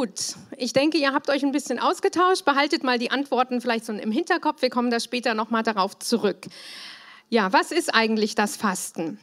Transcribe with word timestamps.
Gut, 0.00 0.34
ich 0.56 0.72
denke, 0.72 0.96
ihr 0.96 1.12
habt 1.12 1.28
euch 1.28 1.44
ein 1.44 1.52
bisschen 1.52 1.78
ausgetauscht. 1.78 2.46
Behaltet 2.46 2.82
mal 2.84 2.98
die 2.98 3.10
Antworten 3.10 3.60
vielleicht 3.60 3.84
so 3.84 3.92
im 3.92 4.10
Hinterkopf. 4.10 4.62
Wir 4.62 4.70
kommen 4.70 4.90
da 4.90 4.98
später 4.98 5.34
nochmal 5.34 5.62
darauf 5.62 5.98
zurück. 5.98 6.46
Ja, 7.28 7.52
was 7.52 7.70
ist 7.70 7.94
eigentlich 7.94 8.34
das 8.34 8.56
Fasten? 8.56 9.18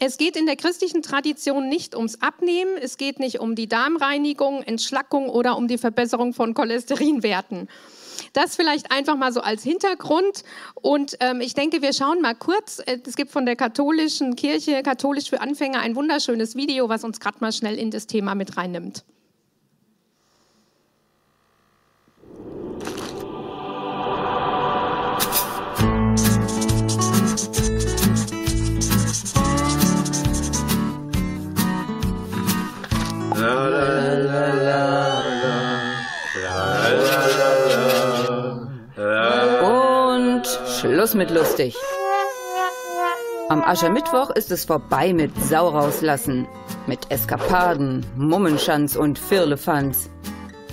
Es 0.00 0.16
geht 0.16 0.38
in 0.38 0.46
der 0.46 0.56
christlichen 0.56 1.02
Tradition 1.02 1.68
nicht 1.68 1.94
ums 1.94 2.22
Abnehmen, 2.22 2.78
es 2.80 2.96
geht 2.96 3.20
nicht 3.20 3.40
um 3.40 3.54
die 3.54 3.68
Darmreinigung, 3.68 4.62
Entschlackung 4.62 5.28
oder 5.28 5.58
um 5.58 5.68
die 5.68 5.76
Verbesserung 5.76 6.32
von 6.32 6.54
Cholesterinwerten. 6.54 7.68
Das 8.32 8.56
vielleicht 8.56 8.90
einfach 8.90 9.18
mal 9.18 9.34
so 9.34 9.42
als 9.42 9.62
Hintergrund. 9.62 10.44
Und 10.76 11.14
ähm, 11.20 11.42
ich 11.42 11.52
denke, 11.52 11.82
wir 11.82 11.92
schauen 11.92 12.22
mal 12.22 12.34
kurz. 12.34 12.78
Äh, 12.78 13.00
es 13.06 13.16
gibt 13.16 13.32
von 13.32 13.44
der 13.44 13.56
katholischen 13.56 14.34
Kirche, 14.34 14.82
katholisch 14.82 15.28
für 15.28 15.42
Anfänger, 15.42 15.80
ein 15.80 15.94
wunderschönes 15.94 16.56
Video, 16.56 16.88
was 16.88 17.04
uns 17.04 17.20
gerade 17.20 17.36
mal 17.40 17.52
schnell 17.52 17.78
in 17.78 17.90
das 17.90 18.06
Thema 18.06 18.34
mit 18.34 18.56
reinnimmt. 18.56 19.04
Schluss 41.02 41.14
mit 41.14 41.32
lustig. 41.32 41.74
Am 43.48 43.64
Aschermittwoch 43.64 44.30
ist 44.30 44.52
es 44.52 44.64
vorbei 44.64 45.12
mit 45.12 45.32
Sau 45.42 45.68
rauslassen, 45.70 46.46
mit 46.86 47.10
Eskapaden, 47.10 48.06
Mummenschanz 48.14 48.94
und 48.94 49.18
Firlefanz. 49.18 50.08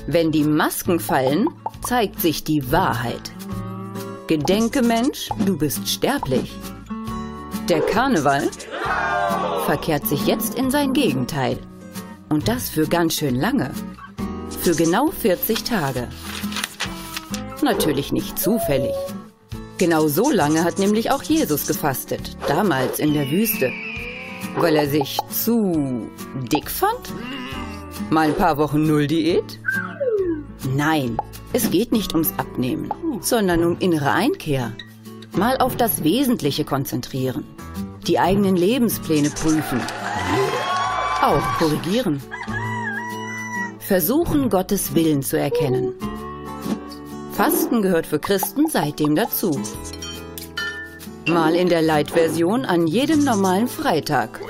Wenn 0.05 0.31
die 0.31 0.43
Masken 0.43 0.99
fallen, 0.99 1.47
zeigt 1.81 2.21
sich 2.21 2.43
die 2.43 2.71
Wahrheit. 2.71 3.31
Gedenke 4.27 4.83
Mensch, 4.83 5.29
du 5.47 5.57
bist 5.57 5.89
sterblich. 5.89 6.55
Der 7.67 7.81
Karneval 7.81 8.49
verkehrt 9.65 10.05
sich 10.05 10.27
jetzt 10.27 10.53
in 10.53 10.69
sein 10.69 10.93
Gegenteil. 10.93 11.57
Und 12.29 12.47
das 12.47 12.69
für 12.69 12.85
ganz 12.85 13.15
schön 13.15 13.33
lange. 13.33 13.71
Für 14.61 14.75
genau 14.75 15.07
40 15.07 15.63
Tage. 15.63 16.07
Natürlich 17.63 18.11
nicht 18.11 18.37
zufällig. 18.37 18.93
Genau 19.79 20.07
so 20.07 20.29
lange 20.29 20.63
hat 20.63 20.77
nämlich 20.77 21.09
auch 21.09 21.23
Jesus 21.23 21.65
gefastet, 21.65 22.37
damals 22.47 22.99
in 22.99 23.13
der 23.13 23.29
Wüste. 23.31 23.71
Weil 24.57 24.75
er 24.75 24.87
sich 24.87 25.17
zu 25.31 26.07
dick 26.51 26.69
fand? 26.69 27.13
Mal 28.11 28.27
ein 28.27 28.35
paar 28.35 28.57
Wochen 28.57 28.85
Null 28.85 29.07
Diät? 29.07 29.59
Nein, 30.75 31.17
es 31.53 31.71
geht 31.71 31.91
nicht 31.91 32.13
ums 32.13 32.33
Abnehmen, 32.37 32.93
sondern 33.21 33.63
um 33.63 33.79
innere 33.79 34.11
Einkehr. 34.11 34.73
Mal 35.31 35.57
auf 35.57 35.75
das 35.75 36.03
Wesentliche 36.03 36.65
konzentrieren. 36.65 37.43
Die 38.05 38.19
eigenen 38.19 38.55
Lebenspläne 38.55 39.29
prüfen 39.29 39.81
auch 41.21 41.57
korrigieren. 41.57 42.21
Versuchen, 43.79 44.49
Gottes 44.49 44.93
Willen 44.95 45.21
zu 45.21 45.37
erkennen. 45.37 45.93
Fasten 47.39 47.81
gehört 47.81 48.05
für 48.05 48.19
Christen 48.19 48.67
seitdem 48.67 49.15
dazu. 49.15 49.57
Mal 51.25 51.55
in 51.55 51.69
der 51.69 51.81
Light-Version 51.81 52.65
an 52.65 52.85
jedem 52.85 53.23
normalen 53.23 53.69
Freitag. 53.69 54.41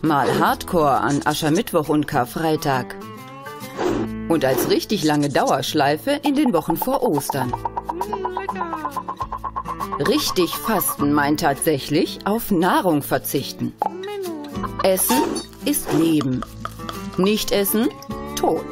Mal 0.00 0.38
Hardcore 0.38 1.00
an 1.00 1.20
Aschermittwoch 1.24 1.88
und 1.88 2.06
Karfreitag. 2.06 2.94
Und 4.28 4.44
als 4.44 4.70
richtig 4.70 5.02
lange 5.02 5.28
Dauerschleife 5.28 6.20
in 6.22 6.36
den 6.36 6.52
Wochen 6.52 6.76
vor 6.76 7.02
Ostern. 7.02 7.52
Richtig 10.06 10.50
Fasten 10.54 11.12
meint 11.12 11.40
tatsächlich 11.40 12.20
auf 12.26 12.52
Nahrung 12.52 13.02
verzichten. 13.02 13.72
Essen 14.84 15.20
ist 15.64 15.92
Leben. 15.94 16.42
Nicht 17.16 17.50
essen, 17.50 17.88
Tod. 18.36 18.62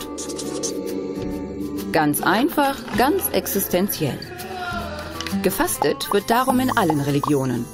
Ganz 1.93 2.23
einfach, 2.23 2.77
ganz 2.97 3.29
existenziell. 3.33 4.19
Gefastet 5.43 6.13
wird 6.13 6.31
darum 6.31 6.61
in 6.61 6.77
allen 6.77 7.01
Religionen. 7.01 7.65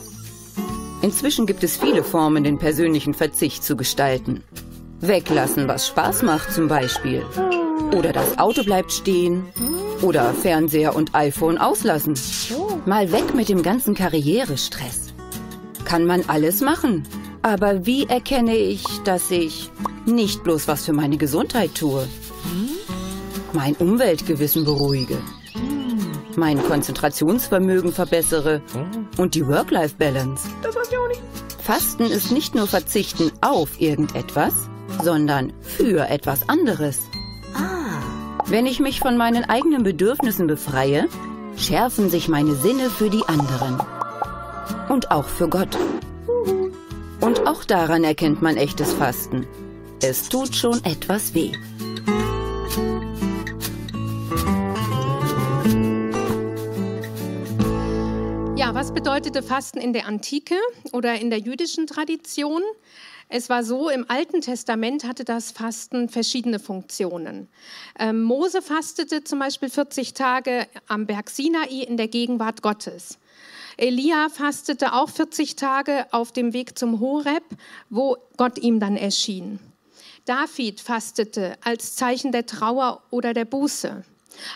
Inzwischen 1.03 1.47
gibt 1.47 1.63
es 1.63 1.77
viele 1.77 2.03
Formen, 2.03 2.43
den 2.43 2.59
persönlichen 2.59 3.13
Verzicht 3.13 3.63
zu 3.63 3.77
gestalten. 3.77 4.43
Weglassen, 5.01 5.69
was 5.69 5.87
Spaß 5.89 6.23
macht 6.23 6.51
zum 6.53 6.69
Beispiel. 6.69 7.25
Oder 7.95 8.13
das 8.13 8.39
Auto 8.39 8.65
bleibt 8.65 8.91
stehen. 8.91 9.45
Oder 10.01 10.33
Fernseher 10.33 10.97
und 10.97 11.15
iPhone 11.15 11.59
auslassen. 11.59 12.15
Mal 12.87 13.13
weg 13.13 13.35
mit 13.35 13.51
dem 13.51 13.63
ganzen 13.63 13.95
Karrierestress. 13.95 15.13
Kann 15.85 16.07
man 16.07 16.25
alles 16.29 16.63
machen. 16.63 17.07
Aber 17.43 17.85
wie 17.85 18.07
erkenne 18.07 18.57
ich, 18.57 18.85
dass 19.05 19.31
ich 19.31 19.71
nicht 20.07 20.43
bloß 20.43 20.69
was 20.69 20.87
für 20.87 20.95
meine 20.95 21.19
Gesundheit 21.19 21.75
tue? 21.75 22.07
Mein 23.57 23.75
Umweltgewissen 23.77 24.67
beruhige, 24.67 25.17
mein 26.37 26.63
Konzentrationsvermögen 26.63 27.91
verbessere 27.91 28.61
und 29.17 29.35
die 29.35 29.47
Work-Life-Balance. 29.47 30.47
Das 30.61 30.77
weiß 30.77 30.89
ich 30.91 30.99
auch 30.99 31.09
nicht. 31.09 31.23
Fasten 31.63 32.03
ist 32.03 32.33
nicht 32.33 32.55
nur 32.55 32.67
Verzichten 32.67 33.33
auf 33.41 33.81
irgendetwas, 33.81 34.53
sondern 35.03 35.55
für 35.63 36.07
etwas 36.07 36.47
anderes. 36.51 36.99
Ah. 37.55 38.43
Wenn 38.45 38.67
ich 38.67 38.79
mich 38.79 39.01
von 39.01 39.17
meinen 39.17 39.45
eigenen 39.45 39.85
Bedürfnissen 39.85 40.47
befreie, 40.47 41.09
schärfen 41.57 42.11
sich 42.11 42.29
meine 42.29 42.57
Sinne 42.57 42.91
für 42.91 43.09
die 43.09 43.25
anderen. 43.27 43.81
Und 44.91 45.11
auch 45.11 45.29
für 45.29 45.49
Gott. 45.49 45.79
Und 47.23 47.47
auch 47.47 47.65
daran 47.65 48.05
erkennt 48.05 48.43
man 48.43 48.59
echtes 48.59 48.93
Fasten. 48.93 49.47
Es 50.03 50.29
tut 50.29 50.55
schon 50.55 50.85
etwas 50.85 51.33
weh. 51.33 51.53
Bedeutete 58.97 59.43
Fasten 59.43 59.79
in 59.79 59.93
der 59.93 60.07
Antike 60.07 60.55
oder 60.91 61.21
in 61.21 61.29
der 61.29 61.39
jüdischen 61.39 61.87
Tradition? 61.87 62.63
Es 63.29 63.51
war 63.51 63.63
so, 63.63 63.91
im 63.91 64.07
Alten 64.09 64.41
Testament 64.41 65.05
hatte 65.05 65.27
das 65.27 65.51
Fasten 65.51 66.09
verschiedene 66.09 66.59
Funktionen. 66.59 67.49
Ähm, 67.99 68.23
Mose 68.23 68.63
fastete 68.63 69.23
zum 69.23 69.39
Beispiel 69.39 69.69
40 69.69 70.15
Tage 70.15 70.67
am 70.89 71.05
Berg 71.05 71.29
Sinai 71.29 71.85
in 71.87 71.99
der 71.99 72.09
Gegenwart 72.09 72.63
Gottes. 72.63 73.19
Elia 73.77 74.31
fastete 74.31 74.95
auch 74.95 75.11
40 75.11 75.57
Tage 75.57 76.07
auf 76.11 76.33
dem 76.33 76.55
Weg 76.55 76.79
zum 76.79 76.99
Horeb, 76.99 77.45
wo 77.91 78.17
Gott 78.39 78.57
ihm 78.57 78.81
dann 78.81 78.97
erschien. 78.97 79.59
David 80.25 80.81
fastete 80.81 81.59
als 81.63 81.97
Zeichen 81.97 82.33
der 82.33 82.47
Trauer 82.47 83.03
oder 83.11 83.35
der 83.35 83.45
Buße. 83.45 84.05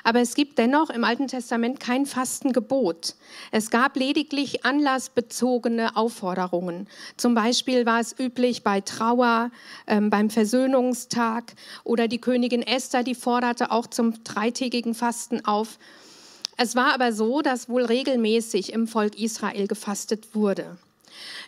Aber 0.05 0.21
es 0.21 0.35
gibt 0.35 0.59
dennoch 0.59 0.91
im 0.91 1.05
Alten 1.05 1.29
Testament 1.29 1.81
kein 1.81 2.07
Fastengebot. 2.07 3.15
Es 3.51 3.71
gab 3.71 3.97
lediglich 3.97 4.65
anlassbezogene 4.65 5.97
Aufforderungen. 5.97 6.89
Zum 7.17 7.35
Beispiel 7.35 7.87
war 7.87 8.01
es 8.01 8.19
üblich 8.19 8.63
bei 8.63 8.81
Trauer, 8.81 9.51
ähm, 9.87 10.11
beim 10.11 10.31
Versöhnungstag 10.31 11.55
oder 11.85 12.09
die 12.09 12.21
Königin 12.21 12.63
Esther, 12.63 13.03
die 13.03 13.15
forderte 13.15 13.71
auch 13.71 13.87
zum 13.87 14.23
dreitägigen 14.25 14.95
Fasten 14.95 15.45
auf. 15.45 15.79
Es 16.57 16.77
war 16.77 16.93
aber 16.93 17.13
so, 17.13 17.41
dass 17.41 17.69
wohl 17.69 17.85
regelmäßig 17.85 18.73
im 18.73 18.87
Volk 18.87 19.19
Israel 19.19 19.67
gefastet 19.67 20.35
wurde. 20.35 20.77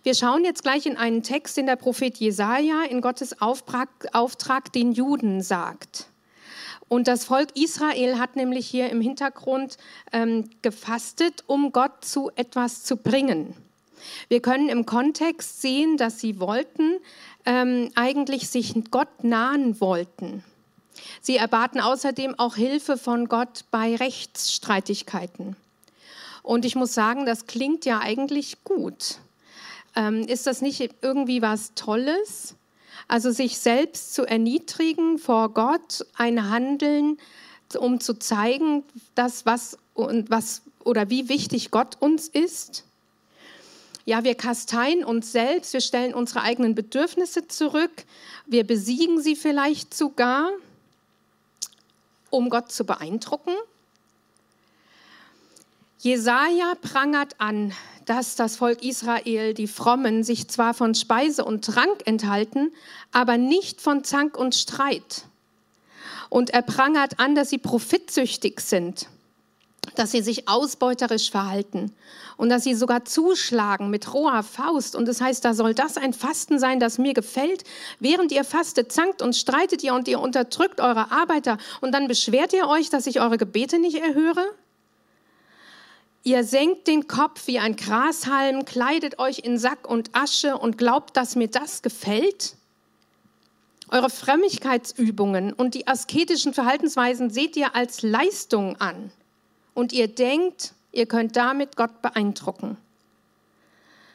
Wir 0.03 0.15
schauen 0.15 0.45
jetzt 0.45 0.63
gleich 0.63 0.87
in 0.87 0.97
einen 0.97 1.23
Text, 1.23 1.57
den 1.57 1.67
der 1.67 1.77
Prophet 1.77 2.17
Jesaja 2.17 2.85
in 2.89 3.01
Gottes 3.01 3.41
Auftrag, 3.41 3.89
Auftrag 4.13 4.73
den 4.73 4.93
Juden 4.93 5.43
sagt. 5.43 6.07
Und 6.93 7.09
das 7.09 7.25
Volk 7.25 7.57
Israel 7.57 8.19
hat 8.19 8.37
nämlich 8.37 8.67
hier 8.67 8.91
im 8.91 9.01
Hintergrund 9.01 9.79
ähm, 10.13 10.51
gefastet, 10.61 11.43
um 11.47 11.73
Gott 11.73 12.05
zu 12.05 12.31
etwas 12.37 12.85
zu 12.85 12.99
bringen. 12.99 13.55
Wir 14.29 14.43
können 14.43 14.69
im 14.69 14.85
Kontext 14.85 15.63
sehen, 15.63 15.97
dass 15.97 16.21
sie 16.21 16.39
wollten, 16.39 16.99
ähm, 17.47 17.91
eigentlich 17.95 18.51
sich 18.51 18.75
Gott 18.91 19.25
nahen 19.25 19.81
wollten. 19.81 20.45
Sie 21.23 21.39
erbaten 21.39 21.81
außerdem 21.81 22.39
auch 22.39 22.57
Hilfe 22.57 22.99
von 22.99 23.27
Gott 23.27 23.65
bei 23.71 23.97
Rechtsstreitigkeiten. 23.97 25.57
Und 26.43 26.67
ich 26.67 26.75
muss 26.75 26.93
sagen, 26.93 27.25
das 27.25 27.47
klingt 27.47 27.87
ja 27.87 28.01
eigentlich 28.01 28.65
gut. 28.65 29.17
Ähm, 29.97 30.27
ist 30.29 30.47
das 30.47 30.61
nicht 30.61 30.95
irgendwie 31.01 31.41
was 31.41 31.73
Tolles? 31.75 32.55
Also 33.09 33.31
sich 33.31 33.59
selbst 33.59 34.15
zu 34.15 34.25
erniedrigen 34.25 35.19
vor 35.19 35.53
Gott, 35.53 36.07
ein 36.15 36.51
Handeln, 36.51 37.19
um 37.79 38.01
zu 38.01 38.19
zeigen, 38.19 38.85
dass 39.15 39.47
was 39.47 39.79
und 39.95 40.31
was 40.31 40.63
oder 40.85 41.11
wie 41.11 41.29
wichtig 41.29 41.71
Gott 41.71 41.97
uns 42.01 42.29
ist. 42.29 42.85
Ja, 44.05 44.25
wir 44.25 44.35
kasteien 44.35 45.05
uns 45.05 45.31
selbst, 45.31 45.73
wir 45.73 45.81
stellen 45.81 46.13
unsere 46.13 46.43
eigenen 46.43 46.75
Bedürfnisse 46.75 47.47
zurück, 47.47 48.05
wir 48.47 48.67
besiegen 48.67 49.21
sie 49.21 49.37
vielleicht 49.37 49.95
sogar, 49.95 50.51
um 52.31 52.51
Gott 52.51 52.73
zu 52.73 52.85
beeindrucken. 52.85 53.53
Jesaja 56.03 56.75
prangert 56.83 57.37
an, 57.39 57.73
dass 58.07 58.35
das 58.35 58.57
Volk 58.57 58.83
Israel, 58.83 59.55
die 59.55 59.69
Frommen, 59.69 60.25
sich 60.25 60.49
zwar 60.49 60.75
von 60.75 60.97
Speise 60.97 61.45
und 61.45 61.65
Trank 61.65 62.03
enthalten, 62.07 62.73
aber 63.13 63.37
nicht 63.39 63.81
von 63.81 64.03
Zank 64.03 64.37
und 64.37 64.57
Streit. 64.57 65.27
Und 66.29 66.51
er 66.51 66.63
prangert 66.63 67.21
an, 67.21 67.37
dass 67.37 67.51
sie 67.51 67.59
profitsüchtig 67.59 68.59
sind, 68.59 69.07
dass 69.95 70.11
sie 70.11 70.23
sich 70.23 70.49
ausbeuterisch 70.49 71.31
verhalten 71.31 71.93
und 72.37 72.49
dass 72.49 72.65
sie 72.65 72.75
sogar 72.75 73.05
zuschlagen 73.05 73.89
mit 73.89 74.13
roher 74.13 74.43
Faust. 74.43 74.97
Und 74.97 75.07
das 75.07 75.21
heißt, 75.21 75.45
da 75.45 75.55
soll 75.55 75.73
das 75.73 75.99
ein 75.99 76.15
Fasten 76.15 76.59
sein, 76.59 76.81
das 76.81 76.99
mir 76.99 77.15
gefällt. 77.15 77.63
Während 78.01 78.33
ihr 78.33 78.43
fastet, 78.43 78.91
zankt 78.91 79.23
und 79.23 79.37
streitet 79.37 79.85
ihr 79.85 79.95
und 79.95 80.09
ihr 80.09 80.19
unterdrückt 80.19 80.81
eure 80.81 81.13
Arbeiter 81.13 81.59
und 81.81 81.93
dann 81.93 82.09
beschwert 82.09 82.53
ihr 82.55 82.67
euch, 82.67 82.91
dass 82.91 83.07
ich 83.07 83.21
eure 83.21 83.39
Gebete 83.39 83.79
nicht 83.79 83.99
erhöre? 84.03 84.45
Ihr 86.25 86.45
senkt 86.45 86.87
den 86.87 87.09
Kopf 87.09 87.49
wie 87.49 87.59
ein 87.59 87.75
Grashalm, 87.75 88.65
kleidet 88.65 89.19
euch 89.19 89.41
in 89.41 89.59
Sack 89.59 89.89
und 89.89 90.11
Asche 90.15 90.57
und 90.57 90.79
glaubt, 90.79 91.17
dass 91.17 91.35
mir 91.35 91.49
das 91.49 91.83
gefällt? 91.83 92.55
Eure 93.89 94.09
Frömmigkeitsübungen 94.09 95.53
und 95.53 95.75
die 95.75 95.89
asketischen 95.89 96.55
Verhaltensweisen 96.55 97.29
seht 97.29 97.57
ihr 97.57 97.75
als 97.75 98.03
Leistung 98.03 98.81
an. 98.81 99.11
Und 99.75 99.93
ihr 99.93 100.07
denkt, 100.07 100.75
ihr 100.93 101.07
könnt 101.07 101.37
damit 101.37 101.77
Gott 101.77 102.01
beeindrucken. 102.03 102.77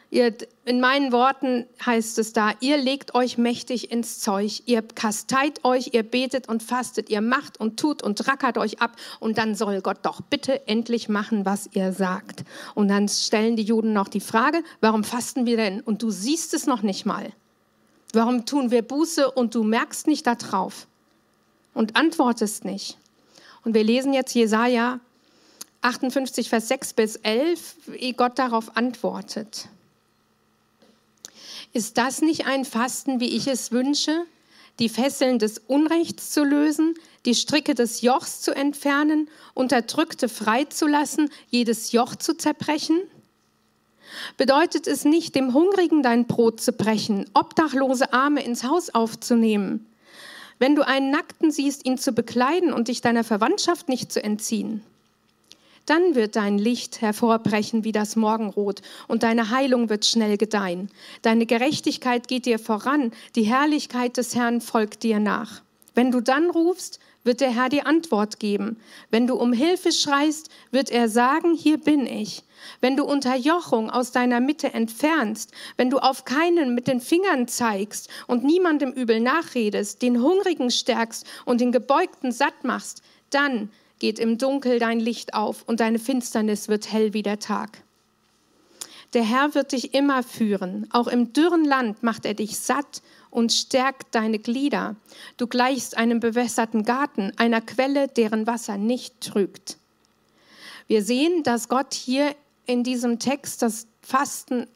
Ihr, 0.09 0.33
in 0.63 0.79
meinen 0.79 1.11
Worten 1.11 1.65
heißt 1.85 2.17
es 2.19 2.31
da, 2.31 2.51
ihr 2.61 2.77
legt 2.77 3.13
euch 3.13 3.37
mächtig 3.37 3.91
ins 3.91 4.19
Zeug, 4.19 4.63
ihr 4.65 4.81
kasteit 4.81 5.65
euch, 5.65 5.93
ihr 5.93 6.03
betet 6.03 6.47
und 6.47 6.63
fastet, 6.63 7.09
ihr 7.09 7.19
macht 7.19 7.59
und 7.59 7.77
tut 7.77 8.01
und 8.01 8.25
rackert 8.25 8.57
euch 8.57 8.79
ab 8.81 8.95
und 9.19 9.37
dann 9.37 9.53
soll 9.53 9.81
Gott 9.81 9.99
doch 10.03 10.21
bitte 10.21 10.65
endlich 10.65 11.09
machen, 11.09 11.45
was 11.45 11.69
ihr 11.73 11.91
sagt. 11.91 12.45
Und 12.73 12.87
dann 12.87 13.09
stellen 13.09 13.57
die 13.57 13.63
Juden 13.63 13.91
noch 13.91 14.07
die 14.07 14.21
Frage, 14.21 14.63
warum 14.79 15.03
fasten 15.03 15.45
wir 15.45 15.57
denn 15.57 15.81
und 15.81 16.01
du 16.01 16.09
siehst 16.09 16.53
es 16.53 16.67
noch 16.67 16.83
nicht 16.83 17.05
mal? 17.05 17.33
Warum 18.13 18.45
tun 18.45 18.71
wir 18.71 18.83
Buße 18.83 19.29
und 19.29 19.55
du 19.55 19.63
merkst 19.63 20.07
nicht 20.07 20.25
darauf 20.25 20.87
und 21.73 21.97
antwortest 21.97 22.63
nicht? 22.63 22.97
Und 23.65 23.73
wir 23.73 23.83
lesen 23.83 24.13
jetzt 24.13 24.33
Jesaja 24.33 25.01
58, 25.81 26.47
Vers 26.47 26.69
6 26.69 26.93
bis 26.93 27.15
11, 27.17 27.75
wie 27.87 28.13
Gott 28.13 28.39
darauf 28.39 28.77
antwortet. 28.77 29.67
Ist 31.73 31.97
das 31.97 32.21
nicht 32.21 32.45
ein 32.47 32.65
Fasten, 32.65 33.19
wie 33.19 33.35
ich 33.35 33.47
es 33.47 33.71
wünsche? 33.71 34.25
Die 34.79 34.89
Fesseln 34.89 35.39
des 35.39 35.59
Unrechts 35.59 36.31
zu 36.31 36.43
lösen, 36.43 36.93
die 37.25 37.35
Stricke 37.35 37.73
des 37.73 38.01
Jochs 38.01 38.41
zu 38.41 38.55
entfernen, 38.55 39.27
Unterdrückte 39.53 40.29
freizulassen, 40.29 41.29
jedes 41.49 41.91
Joch 41.91 42.15
zu 42.15 42.35
zerbrechen? 42.35 42.99
Bedeutet 44.37 44.87
es 44.87 45.03
nicht, 45.03 45.35
dem 45.35 45.53
Hungrigen 45.53 46.03
dein 46.03 46.25
Brot 46.25 46.61
zu 46.61 46.71
brechen, 46.71 47.25
obdachlose 47.33 48.13
Arme 48.13 48.43
ins 48.43 48.63
Haus 48.63 48.89
aufzunehmen? 48.89 49.85
Wenn 50.59 50.75
du 50.75 50.85
einen 50.85 51.11
Nackten 51.11 51.51
siehst, 51.51 51.85
ihn 51.85 51.97
zu 51.97 52.13
bekleiden 52.13 52.73
und 52.73 52.87
dich 52.87 53.01
deiner 53.01 53.23
Verwandtschaft 53.23 53.89
nicht 53.89 54.11
zu 54.11 54.23
entziehen? 54.23 54.81
Dann 55.87 56.15
wird 56.15 56.35
dein 56.35 56.57
Licht 56.57 57.01
hervorbrechen 57.01 57.85
wie 57.85 57.93
das 57.93 58.17
Morgenrot 58.17 58.81
und 59.07 59.23
deine 59.23 59.51
Heilung 59.51 59.89
wird 59.89 60.05
schnell 60.05 60.37
gedeihen. 60.37 60.91
Deine 61.21 61.45
Gerechtigkeit 61.45 62.27
geht 62.27 62.45
dir 62.45 62.59
voran, 62.59 63.11
die 63.35 63.43
Herrlichkeit 63.43 64.17
des 64.17 64.35
Herrn 64.35 64.59
folgt 64.59 65.03
dir 65.03 65.19
nach. 65.19 65.61
Wenn 65.95 66.11
du 66.11 66.19
dann 66.19 66.49
rufst, 66.49 66.99
wird 67.23 67.39
der 67.39 67.51
Herr 67.51 67.69
dir 67.69 67.87
Antwort 67.87 68.39
geben. 68.39 68.77
Wenn 69.11 69.27
du 69.27 69.35
um 69.35 69.53
Hilfe 69.53 69.93
schreist, 69.93 70.49
wird 70.71 70.89
er 70.89 71.07
sagen, 71.07 71.55
hier 71.55 71.77
bin 71.77 72.05
ich. 72.05 72.43
Wenn 72.81 72.97
du 72.97 73.05
Unterjochung 73.05 73.89
aus 73.89 74.11
deiner 74.11 74.41
Mitte 74.41 74.73
entfernst, 74.73 75.51
wenn 75.77 75.89
du 75.89 75.99
auf 75.99 76.25
keinen 76.25 76.75
mit 76.75 76.87
den 76.87 76.99
Fingern 76.99 77.47
zeigst 77.47 78.09
und 78.27 78.43
niemandem 78.43 78.91
übel 78.91 79.21
nachredest, 79.21 80.01
den 80.01 80.21
Hungrigen 80.21 80.69
stärkst 80.69 81.25
und 81.45 81.61
den 81.61 81.71
Gebeugten 81.71 82.33
satt 82.33 82.63
machst, 82.63 83.03
dann 83.29 83.69
geht 83.99 84.19
im 84.19 84.37
Dunkel 84.37 84.79
dein 84.79 84.99
Licht 84.99 85.33
auf 85.33 85.63
und 85.63 85.79
deine 85.79 85.99
Finsternis 85.99 86.67
wird 86.67 86.91
hell 86.91 87.13
wie 87.13 87.23
der 87.23 87.39
Tag. 87.39 87.83
Der 89.13 89.23
Herr 89.23 89.55
wird 89.55 89.71
dich 89.71 89.93
immer 89.93 90.21
führen. 90.21 90.87
Auch 90.91 91.07
im 91.07 91.31
dürren 91.31 91.63
Land 91.63 92.03
macht 92.03 92.25
er 92.25 92.33
dich 92.33 92.59
satt 92.59 93.01
und 93.29 93.53
stärkt 93.53 94.13
deine 94.13 94.37
Glieder. 94.37 94.95
Du 95.37 95.47
gleichst 95.47 95.97
einem 95.97 96.19
bewässerten 96.19 96.83
Garten, 96.83 97.31
einer 97.37 97.61
Quelle, 97.61 98.09
deren 98.09 98.47
Wasser 98.47 98.77
nicht 98.77 99.21
trügt. 99.21 99.77
Wir 100.87 101.03
sehen, 101.03 101.43
dass 101.43 101.69
Gott 101.69 101.93
hier 101.93 102.35
in 102.65 102.83
diesem 102.83 103.19
Text 103.19 103.61
das 103.61 103.87
Fasten 104.01 104.67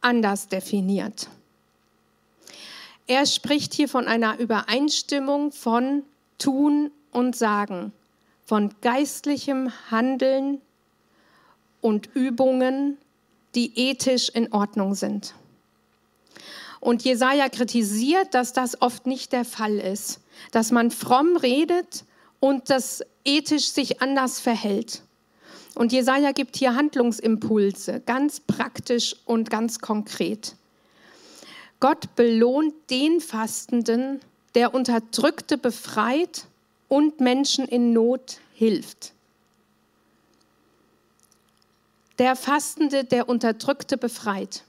anders 0.00 0.48
definiert. 0.48 1.28
Er 3.06 3.24
spricht 3.24 3.72
hier 3.72 3.88
von 3.88 4.08
einer 4.08 4.38
Übereinstimmung 4.38 5.52
von 5.52 6.02
Tun 6.38 6.90
und 7.12 7.36
Sagen 7.36 7.92
von 8.46 8.72
geistlichem 8.80 9.72
Handeln 9.90 10.60
und 11.80 12.08
Übungen, 12.14 12.96
die 13.54 13.78
ethisch 13.78 14.28
in 14.28 14.52
Ordnung 14.52 14.94
sind. 14.94 15.34
Und 16.80 17.02
Jesaja 17.02 17.48
kritisiert, 17.48 18.34
dass 18.34 18.52
das 18.52 18.80
oft 18.80 19.06
nicht 19.06 19.32
der 19.32 19.44
Fall 19.44 19.78
ist, 19.78 20.20
dass 20.52 20.70
man 20.70 20.92
fromm 20.92 21.36
redet 21.36 22.04
und 22.38 22.70
das 22.70 23.02
ethisch 23.24 23.68
sich 23.68 24.00
anders 24.00 24.38
verhält. 24.38 25.02
Und 25.74 25.92
Jesaja 25.92 26.32
gibt 26.32 26.56
hier 26.56 26.74
Handlungsimpulse, 26.74 28.00
ganz 28.06 28.40
praktisch 28.40 29.16
und 29.24 29.50
ganz 29.50 29.80
konkret. 29.80 30.54
Gott 31.80 32.14
belohnt 32.14 32.74
den 32.88 33.20
Fastenden, 33.20 34.20
der 34.54 34.72
Unterdrückte 34.72 35.58
befreit 35.58 36.46
und 36.88 37.20
Menschen 37.20 37.66
in 37.66 37.92
Not 37.92 38.38
hilft. 38.54 39.12
Der 42.18 42.36
Fastende, 42.36 43.04
der 43.04 43.28
Unterdrückte 43.28 43.98
befreit. 43.98 44.64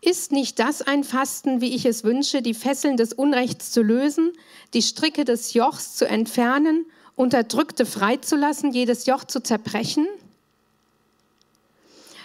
Ist 0.00 0.32
nicht 0.32 0.58
das 0.58 0.82
ein 0.82 1.04
Fasten, 1.04 1.60
wie 1.60 1.74
ich 1.74 1.86
es 1.86 2.04
wünsche, 2.04 2.42
die 2.42 2.54
Fesseln 2.54 2.96
des 2.96 3.12
Unrechts 3.12 3.70
zu 3.70 3.82
lösen, 3.82 4.32
die 4.74 4.82
Stricke 4.82 5.24
des 5.24 5.54
Jochs 5.54 5.94
zu 5.94 6.06
entfernen, 6.08 6.86
Unterdrückte 7.14 7.86
freizulassen, 7.86 8.72
jedes 8.72 9.06
Joch 9.06 9.24
zu 9.24 9.40
zerbrechen? 9.40 10.06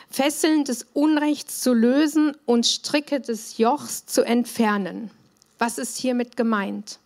Fesseln 0.09 0.63
des 0.63 0.87
Unrechts 0.93 1.61
zu 1.61 1.73
lösen 1.73 2.35
und 2.45 2.65
Stricke 2.65 3.19
des 3.19 3.57
Jochs 3.57 4.05
zu 4.05 4.23
entfernen. 4.23 5.11
Was 5.59 5.77
ist 5.77 5.97
hiermit 5.97 6.37
gemeint? 6.37 6.99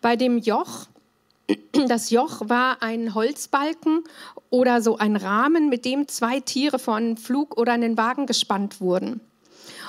Bei 0.00 0.16
dem 0.16 0.38
Joch, 0.38 0.86
das 1.88 2.10
Joch 2.10 2.48
war 2.48 2.82
ein 2.82 3.14
Holzbalken 3.14 4.04
oder 4.50 4.82
so 4.82 4.98
ein 4.98 5.16
Rahmen, 5.16 5.68
mit 5.68 5.84
dem 5.84 6.08
zwei 6.08 6.40
Tiere 6.40 6.78
vor 6.78 6.96
einen 6.96 7.16
Flug 7.16 7.56
oder 7.56 7.72
einen 7.72 7.96
Wagen 7.96 8.26
gespannt 8.26 8.80
wurden. 8.80 9.20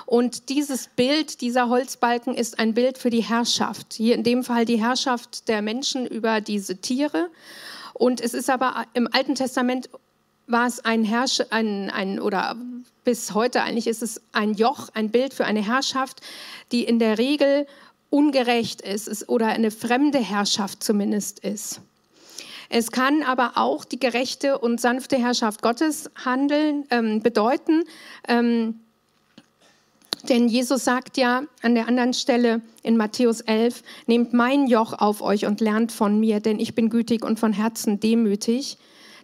Und 0.05 0.47
dieses 0.47 0.87
Bild, 0.87 1.41
dieser 1.41 1.67
Holzbalken 1.67 2.33
ist 2.33 2.59
ein 2.59 2.73
Bild 2.73 2.97
für 2.97 3.09
die 3.09 3.23
Herrschaft. 3.23 3.93
Hier 3.93 4.15
in 4.15 4.23
dem 4.23 4.43
Fall 4.43 4.63
die 4.63 4.81
Herrschaft 4.81 5.49
der 5.49 5.61
Menschen 5.61 6.07
über 6.07 6.39
diese 6.39 6.77
Tiere. 6.77 7.29
Und 7.93 8.21
es 8.21 8.33
ist 8.33 8.49
aber 8.49 8.85
im 8.93 9.09
Alten 9.11 9.35
Testament 9.35 9.89
war 10.47 10.65
es 10.65 10.79
ein 10.79 11.03
Herrsch, 11.03 11.41
ein, 11.49 11.89
ein, 11.89 12.21
oder 12.21 12.55
bis 13.03 13.33
heute 13.33 13.63
eigentlich 13.63 13.87
ist 13.87 14.01
es 14.01 14.21
ein 14.31 14.53
Joch, 14.53 14.87
ein 14.93 15.09
Bild 15.11 15.33
für 15.33 15.43
eine 15.43 15.61
Herrschaft, 15.61 16.21
die 16.71 16.85
in 16.85 16.99
der 16.99 17.17
Regel 17.17 17.67
ungerecht 18.09 18.81
ist 18.81 19.29
oder 19.29 19.47
eine 19.47 19.71
fremde 19.71 20.19
Herrschaft 20.19 20.83
zumindest 20.83 21.39
ist. 21.39 21.81
Es 22.69 22.91
kann 22.91 23.23
aber 23.23 23.53
auch 23.55 23.85
die 23.85 23.99
gerechte 23.99 24.57
und 24.57 24.81
sanfte 24.81 25.17
Herrschaft 25.17 25.61
Gottes 25.61 26.09
handeln, 26.23 26.85
ähm, 26.89 27.21
bedeuten. 27.21 27.83
Ähm, 28.27 28.81
denn 30.27 30.49
Jesus 30.49 30.83
sagt 30.83 31.17
ja 31.17 31.43
an 31.61 31.75
der 31.75 31.87
anderen 31.87 32.13
Stelle 32.13 32.61
in 32.83 32.97
Matthäus 32.97 33.41
11, 33.41 33.83
nehmt 34.07 34.33
mein 34.33 34.67
Joch 34.67 34.93
auf 34.93 35.21
euch 35.21 35.45
und 35.45 35.61
lernt 35.61 35.91
von 35.91 36.19
mir, 36.19 36.39
denn 36.39 36.59
ich 36.59 36.75
bin 36.75 36.89
gütig 36.89 37.23
und 37.23 37.39
von 37.39 37.53
Herzen 37.53 37.99
demütig. 37.99 38.77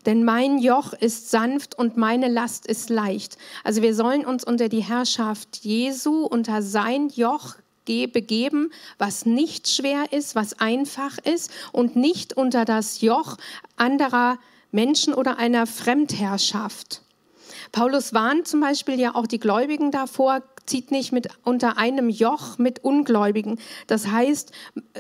Denn 0.06 0.24
mein 0.24 0.60
Joch 0.60 0.94
ist 0.94 1.32
sanft 1.32 1.78
und 1.78 1.98
meine 1.98 2.28
Last 2.28 2.68
ist 2.68 2.90
leicht. 2.90 3.38
Also 3.64 3.82
wir 3.82 3.96
sollen 3.96 4.26
uns 4.26 4.44
unter 4.44 4.70
die 4.70 4.84
Herrschaft 4.84 5.60
Jesu, 5.64 6.26
unter 6.26 6.62
sein 6.62 7.10
Joch 7.10 7.56
begeben, 7.86 8.72
was 8.98 9.26
nicht 9.26 9.70
schwer 9.70 10.12
ist, 10.12 10.36
was 10.36 10.60
einfach 10.60 11.18
ist 11.18 11.52
und 11.72 11.96
nicht 11.96 12.36
unter 12.36 12.66
das 12.66 13.02
Joch 13.02 13.38
anderer 13.76 14.40
Menschen 14.72 15.14
oder 15.14 15.38
einer 15.38 15.68
Fremdherrschaft. 15.68 17.02
Paulus 17.72 18.14
warnt 18.14 18.48
zum 18.48 18.62
Beispiel 18.62 19.00
ja 19.00 19.16
auch 19.16 19.28
die 19.28 19.40
Gläubigen 19.40 19.92
davor, 19.92 20.42
zieht 20.66 20.92
nicht 20.92 21.12
mit 21.12 21.28
unter 21.44 21.78
einem 21.78 22.10
Joch 22.10 22.58
mit 22.58 22.84
Ungläubigen. 22.84 23.60
Das 23.88 24.08
heißt, 24.08 24.52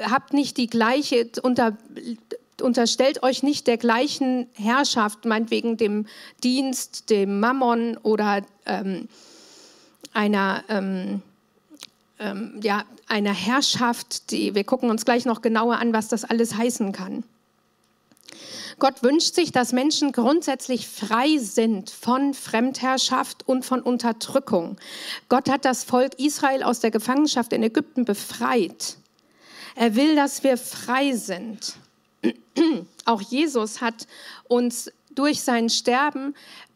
habt 0.01 0.33
nicht 0.33 0.57
die 0.57 0.67
gleiche 0.67 1.29
unter 1.41 1.77
unterstellt 2.61 3.23
euch 3.23 3.43
nicht 3.43 3.67
der 3.67 3.77
gleichen 3.77 4.47
Herrschaft, 4.53 5.25
meinetwegen 5.25 5.77
dem 5.77 6.05
Dienst, 6.43 7.09
dem 7.09 7.39
Mammon 7.39 7.97
oder 7.97 8.41
ähm, 8.65 9.07
einer, 10.13 10.63
ähm, 10.69 11.21
ähm, 12.23 12.59
ja, 12.63 12.85
einer 13.07 13.33
Herrschaft. 13.33 14.31
Die, 14.31 14.55
wir 14.55 14.63
gucken 14.63 14.89
uns 14.89 15.05
gleich 15.05 15.25
noch 15.25 15.41
genauer 15.41 15.77
an, 15.77 15.93
was 15.93 16.07
das 16.07 16.23
alles 16.23 16.55
heißen 16.55 16.91
kann. 16.91 17.23
Gott 18.79 19.03
wünscht 19.03 19.35
sich, 19.35 19.51
dass 19.51 19.71
Menschen 19.71 20.11
grundsätzlich 20.11 20.87
frei 20.87 21.37
sind 21.37 21.89
von 21.89 22.33
Fremdherrschaft 22.33 23.47
und 23.47 23.65
von 23.65 23.81
Unterdrückung. 23.81 24.77
Gott 25.29 25.49
hat 25.49 25.65
das 25.65 25.83
Volk 25.83 26.19
Israel 26.19 26.63
aus 26.63 26.79
der 26.79 26.91
Gefangenschaft 26.91 27.53
in 27.53 27.61
Ägypten 27.61 28.05
befreit. 28.05 28.97
Er 29.75 29.95
will, 29.95 30.15
dass 30.15 30.43
wir 30.43 30.57
frei 30.57 31.13
sind. 31.13 31.75
Auch 33.05 33.21
Jesus 33.21 33.81
hat 33.81 34.07
uns 34.47 34.91
durch 35.11 35.41
sein 35.41 35.69
Sterben 35.69 36.33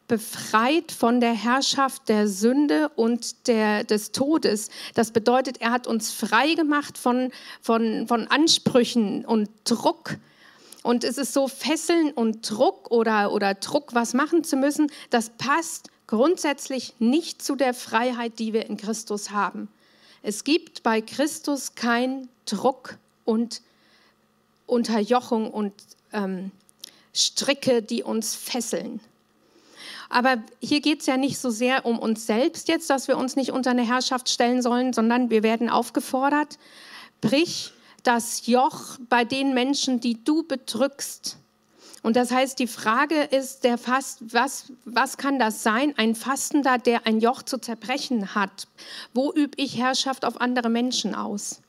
befreit 0.08 0.92
von 0.92 1.20
der 1.20 1.34
Herrschaft 1.34 2.08
der 2.08 2.28
Sünde 2.28 2.90
und 2.96 3.48
der, 3.48 3.84
des 3.84 4.12
Todes. 4.12 4.70
Das 4.94 5.12
bedeutet, 5.12 5.60
er 5.60 5.72
hat 5.72 5.88
uns 5.88 6.12
frei 6.12 6.54
gemacht 6.54 6.98
von, 6.98 7.32
von, 7.62 8.08
von 8.08 8.28
Ansprüchen 8.28 9.26
und 9.26 9.50
Druck. 9.66 10.18
Und 10.84 11.04
es 11.04 11.18
ist 11.18 11.34
so 11.34 11.48
Fesseln 11.50 12.12
und 12.12 12.50
Druck 12.50 12.90
oder, 12.92 13.34
oder 13.34 13.54
Druck, 13.56 13.94
was 13.94 14.14
machen 14.14 14.46
zu 14.46 14.56
müssen, 14.56 14.90
das 15.10 15.32
passt 15.32 15.90
grundsätzlich 16.08 16.94
nicht 17.00 17.42
zu 17.42 17.58
der 17.58 17.74
Freiheit, 17.74 18.40
die 18.40 18.54
wir 18.54 18.68
in 18.68 18.78
Christus 18.78 19.32
haben. 19.32 19.68
Es 20.24 20.46
gibt 20.46 20.84
bei 20.84 21.02
Christus 21.02 21.76
kein 21.76 22.30
Druck 22.46 22.98
und 23.26 23.62
Unterjochung 24.66 25.52
und 25.52 25.74
ähm, 26.14 26.52
Stricke, 27.14 27.82
die 27.82 28.04
uns 28.04 28.36
fesseln. 28.36 29.02
Aber 30.10 30.38
hier 30.62 30.82
geht 30.82 31.02
es 31.02 31.06
ja 31.06 31.18
nicht 31.18 31.38
so 31.38 31.50
sehr 31.50 31.86
um 31.86 32.00
uns 32.00 32.26
selbst 32.26 32.68
jetzt, 32.70 32.90
dass 32.90 33.08
wir 33.08 33.18
uns 33.18 33.36
nicht 33.36 33.52
unter 33.52 33.72
eine 33.72 33.86
Herrschaft 33.86 34.30
stellen 34.30 34.62
sollen, 34.62 34.94
sondern 34.94 35.30
wir 35.30 35.44
werden 35.44 35.70
aufgefordert, 35.70 36.58
brich 37.22 37.74
das 38.04 38.48
Joch 38.48 38.98
bei 39.10 39.26
den 39.26 39.54
Menschen, 39.54 40.00
die 40.00 40.24
du 40.24 40.44
bedrückst. 40.44 41.38
Und 42.04 42.16
das 42.16 42.32
heißt, 42.32 42.58
die 42.60 42.68
Frage 42.68 43.22
ist, 43.22 43.66
der 43.66 43.78
Fast, 43.78 44.34
was, 44.34 44.72
was 44.86 45.18
kann 45.18 45.40
das 45.40 45.62
sein? 45.62 45.94
Ein 45.98 46.16
Fastender, 46.16 46.78
der 46.78 47.06
ein 47.06 47.20
Joch 47.20 47.42
zu 47.44 47.58
zerbrechen 47.58 48.34
hat. 48.34 48.68
Wo 49.14 49.34
übe 49.34 49.58
ich 49.58 49.78
Herrschaft 49.78 50.24
auf 50.24 50.40
andere 50.40 50.70
Menschen 50.70 51.16
aus? 51.16 51.62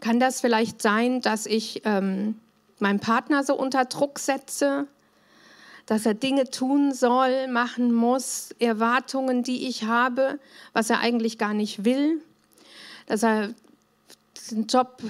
Kann 0.00 0.20
das 0.20 0.42
vielleicht 0.42 0.82
sein, 0.82 1.22
dass 1.22 1.46
ich 1.46 1.80
ähm, 1.84 2.38
meinen 2.82 3.00
Partner 3.00 3.44
so 3.44 3.54
unter 3.54 3.86
Druck 3.86 4.18
setze, 4.18 4.86
dass 5.86 6.06
er 6.06 6.14
Dinge 6.14 6.50
tun 6.50 6.92
soll, 6.92 7.48
machen 7.48 7.92
muss, 7.92 8.50
Erwartungen, 8.58 9.42
die 9.42 9.66
ich 9.68 9.84
habe, 9.84 10.38
was 10.72 10.90
er 10.90 11.00
eigentlich 11.00 11.38
gar 11.38 11.54
nicht 11.54 11.84
will, 11.84 12.22
dass 13.06 13.22
er 13.22 13.54
einen 14.50 14.66
Job 14.66 15.02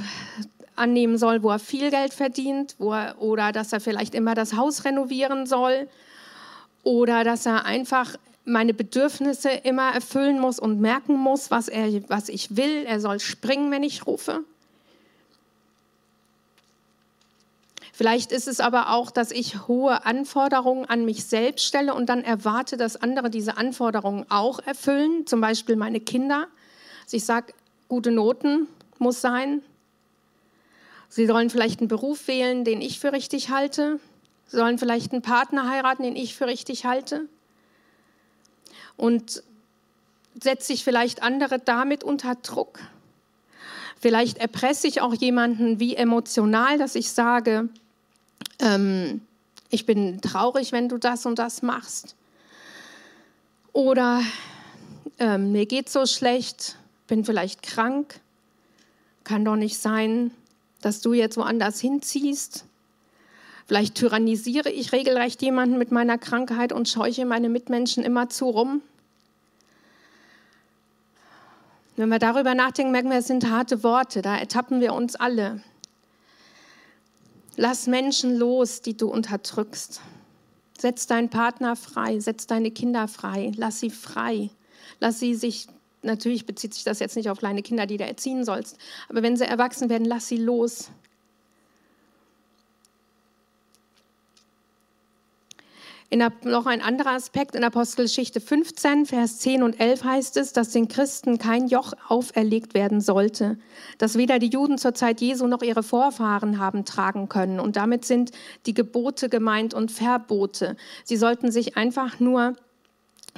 annehmen 0.77 1.19
soll, 1.19 1.43
wo 1.43 1.51
er 1.51 1.59
viel 1.59 1.91
Geld 1.91 2.15
verdient, 2.15 2.77
wo 2.79 2.93
er, 2.93 3.21
oder 3.21 3.53
dass 3.53 3.73
er 3.73 3.81
vielleicht 3.81 4.15
immer 4.15 4.35
das 4.35 4.55
Haus 4.55 4.85
renovieren 4.85 5.47
soll, 5.47 5.89
oder 6.85 7.25
dass 7.25 7.47
er 7.47 7.65
einfach 7.65 8.17
meine 8.45 8.75
Bedürfnisse 8.75 9.51
immer 9.51 9.93
erfüllen 9.93 10.41
muss 10.41 10.59
und 10.59 10.81
merken 10.81 11.15
muss, 11.15 11.51
was, 11.51 11.69
er, 11.69 12.09
was 12.09 12.29
ich 12.29 12.57
will. 12.57 12.85
Er 12.87 13.01
soll 13.01 13.21
springen, 13.21 13.71
wenn 13.71 13.85
ich 13.85 14.07
rufe. 14.07 14.45
Vielleicht 17.95 18.33
ist 18.33 18.49
es 18.49 18.59
aber 18.59 18.91
auch, 18.91 19.11
dass 19.11 19.31
ich 19.31 19.69
hohe 19.69 20.07
Anforderungen 20.07 20.87
an 20.87 21.05
mich 21.05 21.27
selbst 21.27 21.67
stelle 21.67 21.95
und 21.95 22.07
dann 22.09 22.25
erwarte, 22.25 22.79
dass 22.79 22.97
andere 22.97 23.29
diese 23.29 23.59
Anforderungen 23.59 24.25
auch 24.31 24.61
erfüllen, 24.61 25.27
zum 25.27 25.43
Beispiel 25.43 25.77
meine 25.77 26.01
Kinder. 26.01 26.49
Also 27.05 27.19
ich 27.19 27.27
sage, 27.27 27.53
gute 27.89 28.11
Noten 28.11 28.67
muss 28.99 29.21
sein. 29.21 29.61
Sie 31.11 31.27
sollen 31.27 31.51
vielleicht 31.51 31.81
einen 31.81 31.89
Beruf 31.89 32.27
wählen, 32.29 32.65
den 32.65 32.81
ich 32.81 32.99
für 32.99 33.13
richtig 33.13 33.51
halte. 33.51 34.01
Sie 34.47 34.57
sollen 34.57 34.79
vielleicht 34.79 35.13
einen 35.13 35.21
Partner 35.21 35.69
heiraten, 35.69 36.03
den 36.03 36.17
ich 36.17 36.35
für 36.35 36.47
richtig 36.47 36.87
halte. 36.87 37.29
Und 38.97 39.43
setze 40.41 40.73
ich 40.73 40.83
vielleicht 40.83 41.23
andere 41.23 41.59
damit 41.59 42.05
unter 42.05 42.37
Druck. 42.37 42.79
Vielleicht 44.01 44.39
erpresse 44.39 44.89
ich 44.89 45.03
auch 45.03 45.13
jemanden 45.13 45.79
wie 45.79 45.95
emotional, 45.95 46.79
dass 46.79 46.95
ich 46.95 47.13
sage, 47.13 47.69
ähm, 48.63 49.21
ich 49.69 49.85
bin 49.85 50.21
traurig, 50.21 50.73
wenn 50.73 50.89
du 50.89 50.97
das 50.97 51.27
und 51.27 51.39
das 51.39 51.63
machst. 51.63 52.15
Oder 53.73 54.23
ähm, 55.19 55.53
mir 55.53 55.67
geht 55.67 55.89
so 55.89 56.07
schlecht, 56.07 56.77
bin 57.07 57.25
vielleicht 57.25 57.63
krank. 57.63 58.21
Kann 59.25 59.45
doch 59.45 59.57
nicht 59.57 59.79
sein, 59.79 60.31
dass 60.81 61.01
du 61.01 61.13
jetzt 61.13 61.37
woanders 61.37 61.81
hinziehst. 61.81 62.65
Vielleicht 63.67 63.95
tyrannisiere 63.95 64.71
ich 64.71 64.93
regelrecht 64.93 65.41
jemanden 65.43 65.79
mit 65.79 65.93
meiner 65.93 66.19
Krankheit 66.19 66.73
und 66.73 66.89
scheuche 66.89 67.25
meine 67.25 67.49
Mitmenschen 67.49 68.05
immer 68.05 68.29
zu 68.29 68.51
rum. 68.51 68.83
Wenn 71.97 72.09
wir 72.09 72.19
darüber 72.19 72.55
nachdenken, 72.55 72.91
merken 72.91 73.11
wir, 73.11 73.19
es 73.19 73.27
sind 73.27 73.49
harte 73.49 73.83
Worte, 73.83 74.23
da 74.23 74.37
ertappen 74.37 74.81
wir 74.81 74.95
uns 74.95 75.15
alle. 75.15 75.63
Lass 77.57 77.87
Menschen 77.87 78.37
los, 78.37 78.81
die 78.81 78.97
du 78.97 79.09
unterdrückst. 79.09 80.01
Setz 80.79 81.07
deinen 81.07 81.29
Partner 81.29 81.77
frei, 81.77 82.19
setz 82.19 82.47
deine 82.47 82.71
Kinder 82.71 83.09
frei, 83.09 83.53
lass 83.57 83.81
sie 83.81 83.91
frei. 83.91 84.51
Lass 85.01 85.19
sie 85.19 85.35
sich, 85.35 85.67
natürlich 86.03 86.47
bezieht 86.47 86.75
sich 86.75 86.85
das 86.85 86.99
jetzt 86.99 87.17
nicht 87.17 87.29
auf 87.29 87.39
kleine 87.39 87.63
Kinder, 87.63 87.87
die 87.87 87.99
du 87.99 88.05
erziehen 88.05 88.45
sollst, 88.45 88.79
aber 89.09 89.23
wenn 89.23 89.37
sie 89.37 89.45
erwachsen 89.45 89.91
werden, 89.91 90.07
lass 90.07 90.29
sie 90.29 90.39
los. 90.39 90.91
Der, 96.13 96.31
noch 96.45 96.67
ein 96.67 96.83
anderer 96.83 97.13
Aspekt 97.13 97.55
in 97.55 97.65
Apostelgeschichte 97.65 98.41
15, 98.41 99.07
Vers 99.07 99.39
10 99.39 99.63
und 99.63 99.81
11 99.81 100.05
heißt 100.05 100.37
es, 100.37 100.53
dass 100.53 100.69
den 100.69 100.87
Christen 100.87 101.39
kein 101.39 101.69
Joch 101.69 101.95
auferlegt 102.07 102.75
werden 102.75 103.01
sollte, 103.01 103.59
das 103.97 104.19
weder 104.19 104.39
die 104.39 104.51
Juden 104.51 104.77
zur 104.77 104.95
Zeit 104.95 105.23
Jesu 105.23 105.47
noch 105.47 105.63
ihre 105.63 105.83
Vorfahren 105.83 106.59
haben 106.59 106.85
tragen 106.85 107.31
können. 107.31 107.59
Und 107.59 107.77
damit 107.77 108.05
sind 108.05 108.31
die 108.67 108.75
Gebote 108.75 109.31
gemeint 109.31 109.73
und 109.73 109.91
Verbote. 109.91 110.77
Sie 111.03 111.17
sollten 111.17 111.51
sich 111.51 111.79
einfach 111.79 112.21
nur 112.21 112.57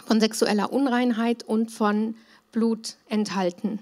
von 0.05 0.21
sexueller 0.21 0.73
Unreinheit 0.73 1.45
und 1.45 1.71
von 1.71 2.17
Blut 2.51 2.97
enthalten. 3.09 3.79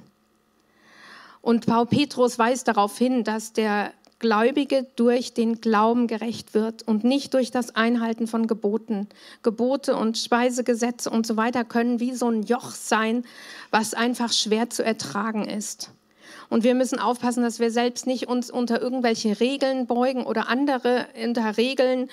Und 1.41 1.67
Paul 1.67 1.87
Petrus 1.87 2.39
weist 2.39 2.69
darauf 2.69 2.97
hin, 2.99 3.25
dass 3.25 3.55
der 3.55 3.95
Gläubige 4.23 4.87
durch 4.97 5.35
den 5.35 5.61
Glauben 5.61 6.07
gerecht 6.07 6.55
wird 6.55 6.87
und 6.87 7.05
nicht 7.05 7.35
durch 7.35 7.51
das 7.51 7.75
Einhalten 7.75 8.27
von 8.27 8.47
Geboten. 8.47 9.09
Gebote 9.43 9.97
und 9.97 10.17
Speisegesetze 10.17 11.11
und 11.11 11.27
so 11.27 11.37
weiter 11.37 11.65
können 11.65 12.01
wie 12.01 12.15
so 12.15 12.31
ein 12.31 12.45
Joch 12.45 12.71
sein, 12.71 13.25
was 13.71 13.93
einfach 13.93 14.33
schwer 14.33 14.71
zu 14.71 14.85
ertragen 14.85 15.45
ist. 15.45 15.91
Und 16.49 16.63
wir 16.65 16.75
müssen 16.75 17.01
aufpassen, 17.01 17.43
dass 17.43 17.59
wir 17.59 17.71
selbst 17.71 18.07
nicht 18.07 18.29
uns 18.29 18.51
unter 18.51 18.81
irgendwelche 18.81 19.41
Regeln 19.41 19.87
beugen 19.87 20.25
oder 20.25 20.49
andere 20.49 21.07
unter 21.23 21.57
Regeln 21.57 22.09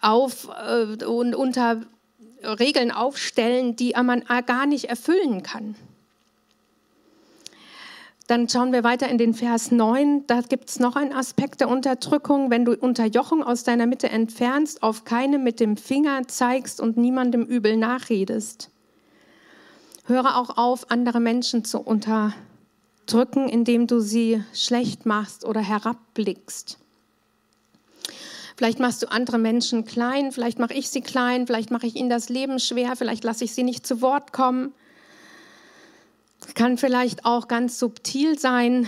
auf 0.00 0.48
äh, 0.68 1.02
und 1.04 1.34
unter 1.34 1.80
Regeln 2.42 2.90
aufstellen, 2.90 3.74
die 3.74 3.94
man 4.02 4.22
gar 4.46 4.66
nicht 4.66 4.84
erfüllen 4.84 5.42
kann. 5.42 5.76
Dann 8.26 8.48
schauen 8.48 8.72
wir 8.72 8.84
weiter 8.84 9.08
in 9.08 9.18
den 9.18 9.34
Vers 9.34 9.70
9. 9.70 10.26
Da 10.26 10.40
gibt 10.40 10.70
es 10.70 10.80
noch 10.80 10.96
einen 10.96 11.12
Aspekt 11.12 11.60
der 11.60 11.68
Unterdrückung. 11.68 12.50
Wenn 12.50 12.64
du 12.64 12.74
Unterjochung 12.74 13.42
aus 13.42 13.64
deiner 13.64 13.86
Mitte 13.86 14.08
entfernst, 14.08 14.82
auf 14.82 15.04
keinem 15.04 15.44
mit 15.44 15.60
dem 15.60 15.76
Finger 15.76 16.26
zeigst 16.26 16.80
und 16.80 16.96
niemandem 16.96 17.42
übel 17.42 17.76
nachredest. 17.76 18.70
Höre 20.06 20.36
auch 20.36 20.56
auf, 20.56 20.90
andere 20.90 21.20
Menschen 21.20 21.64
zu 21.64 21.80
unterdrücken, 21.80 23.48
indem 23.48 23.86
du 23.86 24.00
sie 24.00 24.42
schlecht 24.54 25.04
machst 25.04 25.44
oder 25.44 25.60
herabblickst. 25.60 26.78
Vielleicht 28.56 28.78
machst 28.78 29.02
du 29.02 29.10
andere 29.10 29.38
Menschen 29.38 29.84
klein, 29.84 30.32
vielleicht 30.32 30.58
mache 30.58 30.74
ich 30.74 30.88
sie 30.88 31.00
klein, 31.00 31.46
vielleicht 31.46 31.70
mache 31.70 31.86
ich 31.86 31.96
ihnen 31.96 32.08
das 32.08 32.28
Leben 32.30 32.58
schwer, 32.58 32.96
vielleicht 32.96 33.24
lasse 33.24 33.44
ich 33.44 33.52
sie 33.52 33.64
nicht 33.64 33.86
zu 33.86 34.00
Wort 34.00 34.32
kommen 34.32 34.72
kann 36.52 36.76
vielleicht 36.76 37.24
auch 37.24 37.48
ganz 37.48 37.78
subtil 37.78 38.38
sein, 38.38 38.86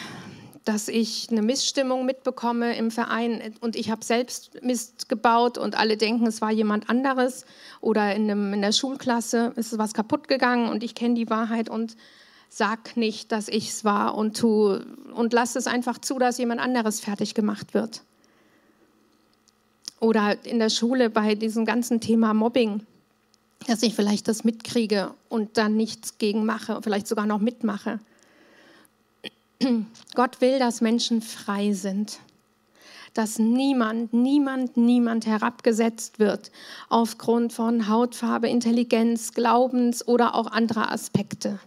dass 0.66 0.88
ich 0.88 1.28
eine 1.30 1.42
Missstimmung 1.42 2.04
mitbekomme 2.04 2.76
im 2.76 2.90
Verein 2.90 3.54
und 3.60 3.76
ich 3.76 3.90
habe 3.90 4.04
selbst 4.04 4.62
Mist 4.62 5.08
gebaut 5.08 5.58
und 5.58 5.78
alle 5.78 5.96
denken, 5.96 6.26
es 6.26 6.40
war 6.40 6.50
jemand 6.50 6.90
anderes 6.90 7.46
oder 7.80 8.14
in, 8.14 8.28
einem, 8.28 8.52
in 8.52 8.62
der 8.62 8.72
Schulklasse 8.72 9.52
ist 9.54 9.78
was 9.78 9.94
kaputt 9.94 10.26
gegangen 10.26 10.68
und 10.68 10.82
ich 10.82 10.96
kenne 10.96 11.14
die 11.14 11.30
Wahrheit 11.30 11.68
und 11.68 11.96
sag 12.48 12.96
nicht, 12.96 13.30
dass 13.30 13.46
ich 13.46 13.68
es 13.68 13.84
war 13.84 14.16
und 14.16 14.36
tu 14.36 14.80
und 15.14 15.32
lass 15.32 15.54
es 15.54 15.68
einfach 15.68 15.98
zu, 15.98 16.18
dass 16.18 16.38
jemand 16.38 16.60
anderes 16.60 16.98
fertig 16.98 17.34
gemacht 17.34 17.72
wird. 17.72 18.02
Oder 20.00 20.44
in 20.44 20.58
der 20.58 20.70
Schule 20.70 21.10
bei 21.10 21.36
diesem 21.36 21.64
ganzen 21.64 22.00
Thema 22.00 22.34
Mobbing, 22.34 22.84
dass 23.66 23.82
ich 23.82 23.94
vielleicht 23.94 24.28
das 24.28 24.44
mitkriege 24.44 25.12
und 25.28 25.56
dann 25.58 25.76
nichts 25.76 26.18
gegen 26.18 26.44
mache, 26.44 26.80
vielleicht 26.82 27.08
sogar 27.08 27.26
noch 27.26 27.40
mitmache. 27.40 27.98
Gott 30.14 30.40
will, 30.40 30.58
dass 30.58 30.80
Menschen 30.80 31.22
frei 31.22 31.72
sind, 31.72 32.18
dass 33.14 33.38
niemand, 33.38 34.12
niemand, 34.12 34.76
niemand 34.76 35.26
herabgesetzt 35.26 36.18
wird 36.18 36.50
aufgrund 36.88 37.52
von 37.52 37.88
Hautfarbe, 37.88 38.48
Intelligenz, 38.48 39.32
Glaubens 39.32 40.06
oder 40.06 40.34
auch 40.34 40.46
anderer 40.46 40.92
Aspekte. 40.92 41.58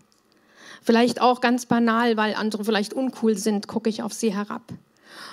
Vielleicht 0.82 1.22
auch 1.22 1.41
ganz 1.41 1.65
banal, 1.65 2.15
weil 2.15 2.36
andere 2.36 2.63
vielleicht 2.63 2.94
uncool 2.94 3.38
sind, 3.38 3.68
gucke 3.68 3.89
ich 3.89 4.03
auf 4.03 4.13
sie 4.13 4.34
herab. 4.34 4.62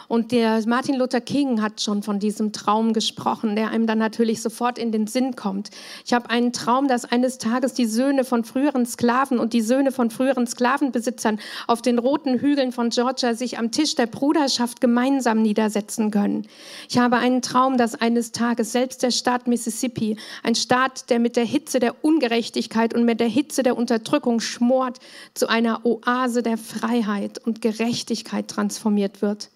Und 0.09 0.33
der 0.33 0.62
Martin 0.66 0.97
Luther 0.97 1.21
King 1.21 1.62
hat 1.62 1.81
schon 1.81 2.02
von 2.02 2.19
diesem 2.19 2.52
Traum 2.52 2.93
gesprochen, 2.93 3.57
der 3.57 3.71
einem 3.71 3.87
dann 3.87 3.99
natürlich 3.99 4.43
sofort 4.43 4.78
in 4.78 4.93
den 4.93 5.07
Sinn 5.07 5.37
kommt. 5.37 5.71
Ich 6.05 6.12
habe 6.12 6.31
einen 6.31 6.52
Traum, 6.52 6.88
dass 6.88 7.05
eines 7.05 7.38
Tages 7.38 7.75
die 7.75 7.87
Söhne 7.87 8.25
von 8.25 8.45
früheren 8.45 8.87
Sklaven 8.87 9.38
und 9.38 9.52
die 9.52 9.61
Söhne 9.61 9.93
von 9.93 10.11
früheren 10.11 10.47
Sklavenbesitzern 10.47 11.38
auf 11.66 11.83
den 11.83 11.99
roten 11.99 12.38
Hügeln 12.38 12.73
von 12.73 12.90
Georgia 12.90 13.35
sich 13.35 13.59
am 13.59 13.71
Tisch 13.71 13.95
der 13.95 14.07
Bruderschaft 14.07 14.81
gemeinsam 14.81 15.43
niedersetzen 15.43 16.11
können. 16.11 16.47
Ich 16.88 16.99
habe 16.99 17.16
einen 17.16 17.43
Traum, 17.43 17.76
dass 17.76 17.95
eines 17.95 18.33
Tages 18.33 18.73
selbst 18.73 19.02
der 19.02 19.11
Staat 19.11 19.47
Mississippi, 19.47 20.16
ein 20.43 20.55
Staat, 20.55 21.11
der 21.11 21.19
mit 21.19 21.37
der 21.37 21.45
Hitze 21.45 21.78
der 21.78 22.05
Ungerechtigkeit 22.05 22.95
und 22.95 23.05
mit 23.05 23.21
der 23.21 23.28
Hitze 23.28 23.62
der 23.62 23.76
Unterdrückung 23.76 24.40
schmort, 24.40 24.99
zu 25.35 25.49
einer 25.49 25.85
Oase 25.85 26.43
der 26.43 26.59
Freiheit 26.59 27.38
und 27.45 27.61
Gerechtigkeit 27.61 28.49
transformiert 28.49 29.23
wird. 29.23 29.50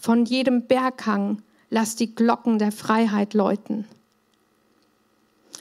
Von 0.00 0.24
jedem 0.24 0.66
Berghang 0.66 1.42
lass 1.70 1.96
die 1.96 2.14
Glocken 2.14 2.58
der 2.58 2.72
Freiheit 2.72 3.34
läuten. 3.34 3.84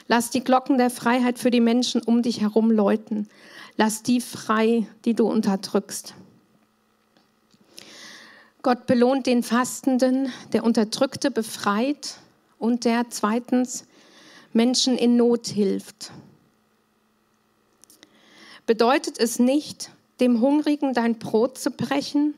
Lass 0.08 0.29
die 0.29 0.44
Glocken 0.44 0.77
der 0.77 0.89
Freiheit 0.89 1.39
für 1.39 1.51
die 1.51 1.60
Menschen 1.60 2.01
um 2.01 2.22
dich 2.22 2.41
herum 2.41 2.72
läuten. 2.72 3.27
Lass 3.75 4.03
die 4.03 4.22
frei, 4.22 4.88
die 5.06 5.15
du 5.15 5.27
unterdrückst. 5.27 6.13
Gott 8.62 8.86
belohnt 8.86 9.25
den 9.27 9.44
Fastenden, 9.44 10.32
der 10.53 10.63
Unterdrückte 10.63 11.32
befreit 11.32 12.17
und 12.60 12.86
der 12.86 13.10
zweitens 13.10 13.86
Menschen 14.53 14.98
in 14.98 15.17
Not 15.17 15.48
hilft. 15.48 16.12
Bedeutet 18.65 19.20
es 19.20 19.39
nicht, 19.39 19.91
dem 20.20 20.41
Hungrigen 20.41 20.94
dein 20.94 21.20
Brot 21.20 21.58
zu 21.58 21.72
brechen 21.72 22.34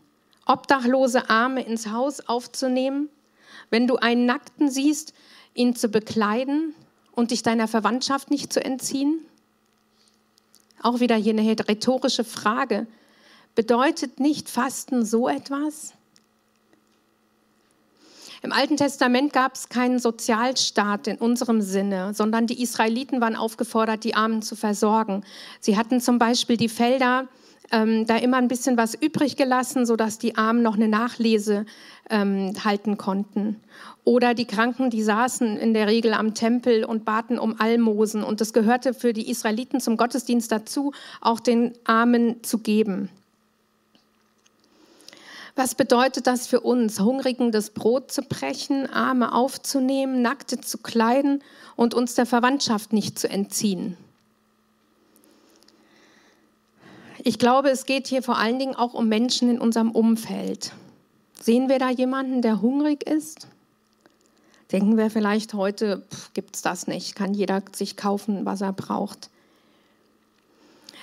obdachlose 0.50 1.30
Arme 1.30 1.62
ins 1.62 1.88
Haus 1.88 2.22
aufzunehmen, 2.22 3.10
wenn 3.70 3.88
du 3.88 3.98
einen 3.98 4.26
Nackten 4.26 4.70
siehst, 4.70 5.14
ihn 5.54 5.76
zu 5.76 5.90
bekleiden 5.90 6.74
und 7.12 7.32
dich 7.32 7.44
deiner 7.44 7.68
Verwandtschaft 7.68 8.32
nicht 8.32 8.52
zu 8.52 8.64
entziehen? 8.64 9.20
Auch 10.82 11.00
wieder 11.00 11.16
hier 11.16 11.34
eine 11.34 11.48
rhetorische 11.48 12.24
Frage. 12.24 12.88
Bedeutet 13.54 14.20
nicht 14.20 14.50
Fasten 14.50 15.06
so 15.06 15.28
etwas? 15.28 15.94
Im 18.42 18.54
Alten 18.54 18.78
Testament 18.78 19.34
gab 19.34 19.56
es 19.56 19.68
keinen 19.68 20.00
Sozialstaat 20.00 21.08
in 21.08 21.18
unserem 21.18 21.62
Sinne, 21.62 22.14
sondern 22.14 22.48
die 22.48 22.62
Israeliten 22.62 23.20
waren 23.20 23.36
aufgefordert, 23.36 24.06
die 24.06 24.16
Armen 24.16 24.42
zu 24.42 24.56
versorgen. 24.56 25.26
Sie 25.60 25.78
hatten 25.78 26.00
zum 26.00 26.20
Beispiel 26.20 26.56
die 26.56 26.70
Felder 26.70 27.28
ähm, 27.72 28.06
da 28.06 28.18
immer 28.18 28.38
ein 28.38 28.48
bisschen 28.48 28.78
was 28.78 28.96
übrig 28.96 29.36
gelassen, 29.36 29.86
sodass 29.86 30.18
die 30.18 30.36
Armen 30.36 30.62
noch 30.62 30.76
eine 30.76 30.88
Nachlese 30.88 31.66
ähm, 32.10 32.54
halten 32.64 32.98
konnten. 32.98 33.58
Oder 34.04 34.34
die 34.34 34.46
Kranken, 34.46 34.90
die 34.90 35.04
saßen 35.04 35.58
in 35.58 35.74
der 35.74 35.88
Regel 35.88 36.14
am 36.14 36.34
Tempel 36.34 36.84
und 36.84 37.06
baten 37.06 37.38
um 37.38 37.60
Almosen. 37.60 38.24
Und 38.24 38.42
das 38.42 38.54
gehörte 38.54 38.94
für 38.94 39.14
die 39.14 39.30
Israeliten 39.30 39.80
zum 39.80 39.98
Gottesdienst 39.98 40.52
dazu, 40.52 40.94
auch 41.22 41.40
den 41.40 41.74
Armen 41.84 42.44
zu 42.44 42.60
geben. 42.60 43.10
Was 45.56 45.76
bedeutet 45.76 46.26
das 46.26 46.48
für 46.48 46.62
uns, 46.62 47.02
Hungrigen 47.02 47.52
das 47.52 47.72
Brot 47.72 48.12
zu 48.12 48.22
brechen, 48.22 48.90
Arme 48.90 49.34
aufzunehmen, 49.34 50.22
Nackte 50.22 50.62
zu 50.62 50.78
kleiden 50.78 51.44
und 51.76 51.94
uns 51.94 52.16
der 52.16 52.26
Verwandtschaft 52.26 52.94
nicht 52.94 53.20
zu 53.20 53.30
entziehen? 53.30 53.98
Ich 57.24 57.38
glaube, 57.38 57.70
es 57.70 57.86
geht 57.86 58.08
hier 58.08 58.24
vor 58.24 58.38
allen 58.38 58.60
Dingen 58.60 58.76
auch 58.76 58.94
um 58.94 59.10
Menschen 59.10 59.50
in 59.50 59.60
unserem 59.60 59.92
Umfeld. 59.92 60.72
Sehen 61.40 61.70
wir 61.70 61.80
da 61.80 61.90
jemanden, 61.90 62.42
der 62.42 62.62
hungrig 62.62 63.08
ist? 63.08 63.48
Denken 64.72 64.98
wir 64.98 65.10
vielleicht 65.10 65.54
heute, 65.54 66.04
gibt 66.34 66.56
es 66.56 66.62
das 66.62 66.88
nicht, 66.88 67.16
kann 67.16 67.34
jeder 67.34 67.64
sich 67.74 67.98
kaufen, 67.98 68.46
was 68.46 68.62
er 68.62 68.72
braucht. 68.72 69.30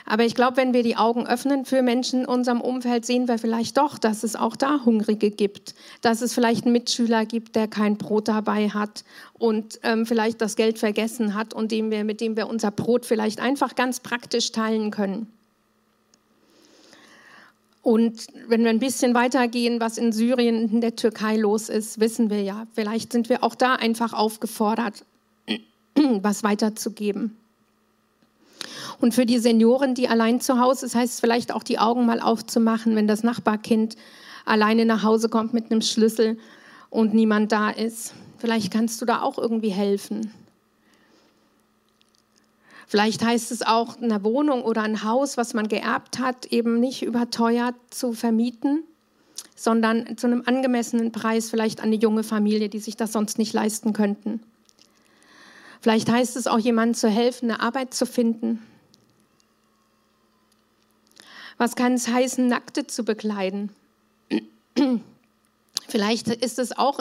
Aber 0.09 0.25
ich 0.25 0.37
glaube, 0.37 0.59
wenn 0.59 0.73
wir 0.73 0.85
die 0.85 0.97
Augen 0.97 1.27
öffnen 1.27 1.65
für 1.65 1.83
Menschen 1.83 2.21
in 2.21 2.27
unserem 2.27 2.61
Umfeld, 2.61 3.05
sehen 3.05 3.27
wir 3.27 3.39
vielleicht 3.39 3.77
doch, 3.77 3.99
dass 3.99 4.23
es 4.23 4.37
auch 4.37 4.55
da 4.55 4.85
Hungrige 4.85 5.33
gibt, 5.33 5.75
dass 6.01 6.23
es 6.23 6.33
vielleicht 6.33 6.65
einen 6.65 6.73
Mitschüler 6.73 7.27
gibt, 7.27 7.57
der 7.57 7.67
kein 7.67 7.97
Brot 7.97 8.29
dabei 8.29 8.69
hat 8.69 9.05
und 9.33 9.81
ähm, 9.83 10.07
vielleicht 10.07 10.41
das 10.41 10.55
Geld 10.55 10.79
vergessen 10.79 11.35
hat 11.35 11.55
und 11.55 11.73
dem 11.73 11.91
wir, 11.91 12.05
mit 12.05 12.21
dem 12.21 12.37
wir 12.37 12.49
unser 12.49 12.71
Brot 12.71 13.05
vielleicht 13.05 13.41
einfach 13.41 13.75
ganz 13.75 13.99
praktisch 13.99 14.53
teilen 14.53 14.93
können. 14.93 15.27
Und 17.87 18.27
wenn 18.49 18.65
wir 18.65 18.71
ein 18.71 18.81
bisschen 18.81 19.15
weitergehen, 19.15 19.79
was 19.79 19.97
in 19.97 20.11
Syrien 20.11 20.69
in 20.69 20.81
der 20.81 20.97
Türkei 20.97 21.37
los 21.37 21.69
ist, 21.69 22.01
wissen 22.01 22.31
wir 22.31 22.43
ja, 22.43 22.67
vielleicht 22.75 23.13
sind 23.13 23.29
wir 23.29 23.45
auch 23.45 23.55
da 23.55 23.77
einfach 23.77 24.13
aufgefordert, 24.13 25.05
was 25.95 26.43
weiterzugeben. 26.43 27.37
Und 29.01 29.15
für 29.15 29.25
die 29.25 29.39
Senioren, 29.39 29.95
die 29.95 30.09
allein 30.09 30.41
zu 30.41 30.59
Hause 30.59 30.87
ist, 30.87 30.97
heißt 30.97 31.15
es 31.15 31.21
vielleicht 31.21 31.55
auch 31.55 31.63
die 31.63 31.79
Augen 31.79 32.07
mal 32.07 32.19
aufzumachen, 32.19 32.97
wenn 32.97 33.07
das 33.07 33.23
Nachbarkind 33.23 33.95
alleine 34.45 34.85
nach 34.85 35.05
Hause 35.05 35.29
kommt 35.29 35.55
mit 35.55 35.71
einem 35.71 35.81
Schlüssel 35.81 36.39
und 36.91 37.15
niemand 37.15 37.53
da 37.53 37.71
ist. 37.71 38.15
Vielleicht 38.39 38.73
kannst 38.73 39.01
du 39.01 39.05
da 39.05 39.23
auch 39.23 39.39
irgendwie 39.39 39.71
helfen. 39.71 40.33
Vielleicht 42.87 43.25
heißt 43.25 43.51
es 43.51 43.63
auch, 43.63 44.01
eine 44.01 44.23
Wohnung 44.23 44.63
oder 44.63 44.83
ein 44.83 45.03
Haus, 45.03 45.37
was 45.37 45.55
man 45.55 45.69
geerbt 45.69 46.21
hat, 46.21 46.47
eben 46.47 46.79
nicht 46.79 47.03
überteuert 47.03 47.75
zu 47.91 48.13
vermieten, 48.13 48.85
sondern 49.57 50.17
zu 50.17 50.29
einem 50.29 50.45
angemessenen 50.47 51.11
Preis 51.11 51.51
vielleicht 51.51 51.81
an 51.81 51.87
eine 51.87 51.97
junge 51.97 52.23
Familie, 52.23 52.69
die 52.69 52.79
sich 52.79 52.97
das 52.97 53.13
sonst 53.13 53.39
nicht 53.39 53.53
leisten 53.53 53.93
könnten. 53.93 54.41
Vielleicht 55.81 56.11
heißt 56.11 56.37
es 56.37 56.47
auch, 56.47 56.59
jemandem 56.59 56.95
zu 56.95 57.09
helfen, 57.09 57.51
eine 57.51 57.61
Arbeit 57.61 57.93
zu 57.93 58.07
finden. 58.07 58.63
Was 61.59 61.75
kann 61.75 61.95
es 61.95 62.09
heißen, 62.09 62.47
Nackte 62.47 62.87
zu 62.87 63.05
bekleiden? 63.05 63.71
Vielleicht 65.89 66.29
ist 66.29 66.59
es 66.59 66.77
auch 66.77 67.01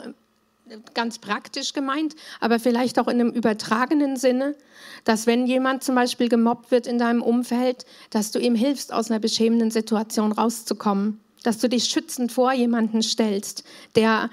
ganz 0.94 1.20
praktisch 1.20 1.74
gemeint, 1.74 2.16
aber 2.40 2.60
vielleicht 2.60 3.00
auch 3.00 3.08
in 3.08 3.20
einem 3.20 3.32
übertragenen 3.32 4.18
Sinne, 4.18 4.56
dass 5.04 5.28
wenn 5.28 5.46
jemand 5.46 5.84
zum 5.84 5.96
Beispiel 5.96 6.30
gemobbt 6.30 6.72
wird 6.72 6.88
in 6.88 6.98
deinem 6.98 7.22
Umfeld, 7.22 7.86
dass 8.10 8.32
du 8.32 8.40
ihm 8.40 8.56
hilfst, 8.56 8.92
aus 8.92 9.12
einer 9.12 9.20
beschämenden 9.20 9.72
Situation 9.72 10.32
rauszukommen, 10.32 11.20
dass 11.44 11.60
du 11.60 11.70
dich 11.70 11.86
schützend 11.86 12.32
vor 12.32 12.54
jemanden 12.54 13.04
stellst, 13.04 13.64
der 13.96 14.30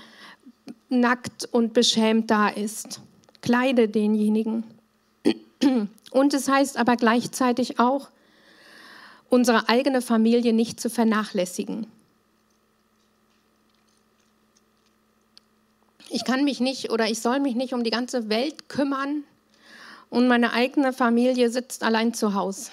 nackt 0.88 1.49
und 1.53 1.75
beschämt 1.75 2.31
da 2.31 2.49
ist. 2.49 3.01
Kleide 3.42 3.88
denjenigen. 3.88 4.64
Und 6.11 6.35
es 6.35 6.49
heißt 6.49 6.77
aber 6.77 6.97
gleichzeitig 6.97 7.79
auch, 7.79 8.09
unsere 9.29 9.68
eigene 9.68 10.03
Familie 10.03 10.53
nicht 10.53 10.81
zu 10.81 10.90
vernachlässigen. 10.90 11.87
Ich 16.12 16.25
kann 16.25 16.44
mich 16.44 16.61
nicht 16.61 16.90
oder 16.90 17.09
ich 17.09 17.20
soll 17.20 17.40
mich 17.40 17.55
nicht 17.55 17.72
um 17.72 17.85
die 17.85 17.90
ganze 17.90 18.29
Welt 18.29 18.68
kümmern 18.68 19.25
und 20.11 20.29
meine 20.29 20.53
eigene 20.53 20.92
Familie 20.92 21.51
sitzt 21.51 21.83
allein 21.83 22.12
zu 22.12 22.35
Hause. 22.35 22.70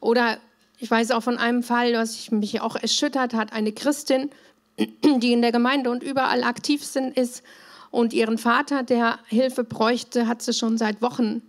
Oder 0.00 0.38
ich 0.78 0.90
weiß 0.90 1.10
auch 1.10 1.22
von 1.22 1.38
einem 1.38 1.62
Fall, 1.62 1.94
was 1.94 2.30
mich 2.30 2.60
auch 2.60 2.76
erschüttert 2.76 3.34
hat, 3.34 3.52
eine 3.52 3.72
Christin, 3.72 4.30
die 4.78 5.32
in 5.32 5.42
der 5.42 5.52
Gemeinde 5.52 5.90
und 5.90 6.02
überall 6.02 6.44
aktiv 6.44 6.84
sind, 6.84 7.16
ist 7.16 7.42
und 7.90 8.12
ihren 8.12 8.38
Vater, 8.38 8.82
der 8.82 9.18
Hilfe 9.26 9.64
bräuchte, 9.64 10.28
hat 10.28 10.42
sie 10.42 10.52
schon 10.52 10.76
seit 10.76 11.00
Wochen 11.00 11.42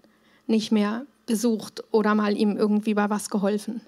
nicht 0.48 0.72
mehr 0.72 1.06
besucht 1.26 1.84
oder 1.92 2.16
mal 2.16 2.36
ihm 2.36 2.58
irgendwie 2.58 2.94
bei 2.94 3.10
was 3.10 3.30
geholfen. 3.30 3.82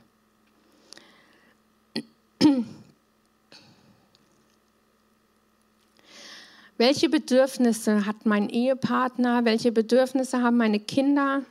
Welche 6.81 7.09
Bedürfnisse 7.09 8.07
hat 8.07 8.25
mein 8.25 8.49
Ehepartner? 8.49 9.45
Welche 9.45 9.71
Bedürfnisse 9.71 10.41
haben 10.41 10.57
meine 10.57 10.79
Kinder? 10.79 11.43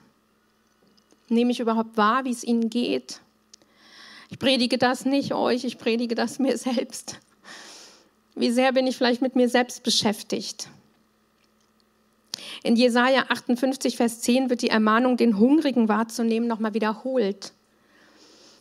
Nehme 1.28 1.52
ich 1.52 1.60
überhaupt 1.60 1.96
wahr, 1.96 2.24
wie 2.24 2.32
es 2.32 2.42
ihnen 2.42 2.68
geht? 2.68 3.20
Ich 4.30 4.40
predige 4.40 4.76
das 4.76 5.04
nicht 5.04 5.32
euch, 5.32 5.62
ich 5.62 5.78
predige 5.78 6.16
das 6.16 6.40
mir 6.40 6.58
selbst. 6.58 7.20
Wie 8.34 8.50
sehr 8.50 8.72
bin 8.72 8.88
ich 8.88 8.96
vielleicht 8.96 9.22
mit 9.22 9.36
mir 9.36 9.48
selbst 9.48 9.84
beschäftigt? 9.84 10.68
In 12.64 12.74
Jesaja 12.74 13.26
58, 13.28 13.96
Vers 13.96 14.22
10 14.22 14.50
wird 14.50 14.62
die 14.62 14.70
Ermahnung, 14.70 15.16
den 15.16 15.38
Hungrigen 15.38 15.88
wahrzunehmen, 15.88 16.48
nochmal 16.48 16.74
wiederholt. 16.74 17.52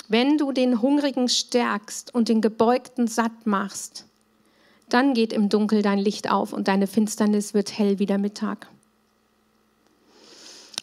Wenn 0.07 0.37
du 0.37 0.51
den 0.51 0.83
Hungrigen 0.83 1.29
stärkst 1.29 2.13
und 2.13 2.29
den 2.29 2.41
Gebeugten 2.41 3.07
satt 3.07 3.47
machst, 3.47 4.05
dann 4.89 5.13
geht 5.13 5.33
im 5.33 5.49
Dunkel 5.49 5.81
dein 5.81 5.99
Licht 5.99 6.31
auf 6.31 6.53
und 6.53 6.67
deine 6.67 6.87
Finsternis 6.87 7.53
wird 7.53 7.77
hell 7.77 7.99
wie 7.99 8.05
der 8.05 8.17
Mittag. 8.17 8.67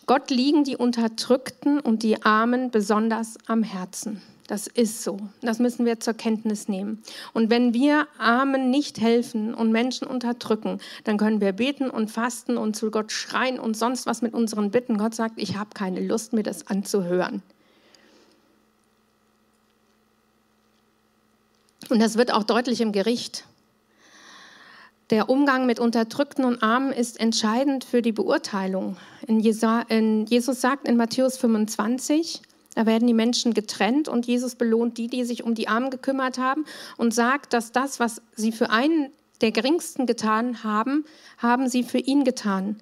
Gott 0.06 0.30
liegen 0.30 0.62
die 0.62 0.76
Unterdrückten 0.76 1.80
und 1.80 2.04
die 2.04 2.22
Armen 2.22 2.70
besonders 2.70 3.36
am 3.46 3.64
Herzen. 3.64 4.22
Das 4.46 4.68
ist 4.68 5.02
so. 5.02 5.18
Das 5.42 5.58
müssen 5.58 5.84
wir 5.84 5.98
zur 5.98 6.14
Kenntnis 6.14 6.68
nehmen. 6.68 7.02
Und 7.32 7.50
wenn 7.50 7.74
wir 7.74 8.06
Armen 8.16 8.70
nicht 8.70 9.00
helfen 9.00 9.52
und 9.52 9.72
Menschen 9.72 10.06
unterdrücken, 10.06 10.78
dann 11.02 11.16
können 11.16 11.40
wir 11.40 11.52
beten 11.52 11.90
und 11.90 12.12
fasten 12.12 12.56
und 12.56 12.76
zu 12.76 12.92
Gott 12.92 13.10
schreien 13.10 13.58
und 13.58 13.76
sonst 13.76 14.06
was 14.06 14.22
mit 14.22 14.34
unseren 14.34 14.70
Bitten. 14.70 14.98
Gott 14.98 15.16
sagt, 15.16 15.34
ich 15.38 15.56
habe 15.56 15.70
keine 15.74 16.00
Lust, 16.00 16.32
mir 16.32 16.44
das 16.44 16.68
anzuhören. 16.68 17.42
Und 21.88 22.00
das 22.00 22.16
wird 22.16 22.32
auch 22.32 22.44
deutlich 22.44 22.80
im 22.80 22.92
Gericht. 22.92 23.44
Der 25.10 25.28
Umgang 25.30 25.66
mit 25.66 25.78
Unterdrückten 25.78 26.44
und 26.44 26.64
Armen 26.64 26.92
ist 26.92 27.20
entscheidend 27.20 27.84
für 27.84 28.02
die 28.02 28.10
Beurteilung. 28.10 28.96
In 29.28 29.38
Jesus 29.38 30.60
sagt 30.60 30.88
in 30.88 30.96
Matthäus 30.96 31.36
25, 31.36 32.42
da 32.74 32.86
werden 32.86 33.06
die 33.06 33.14
Menschen 33.14 33.54
getrennt 33.54 34.08
und 34.08 34.26
Jesus 34.26 34.56
belohnt 34.56 34.98
die, 34.98 35.06
die 35.06 35.22
sich 35.22 35.44
um 35.44 35.54
die 35.54 35.68
Armen 35.68 35.90
gekümmert 35.90 36.38
haben 36.38 36.64
und 36.96 37.14
sagt, 37.14 37.52
dass 37.52 37.70
das, 37.70 38.00
was 38.00 38.20
sie 38.34 38.50
für 38.50 38.70
einen 38.70 39.12
der 39.42 39.52
Geringsten 39.52 40.06
getan 40.06 40.64
haben, 40.64 41.04
haben 41.38 41.68
sie 41.68 41.84
für 41.84 41.98
ihn 41.98 42.24
getan. 42.24 42.76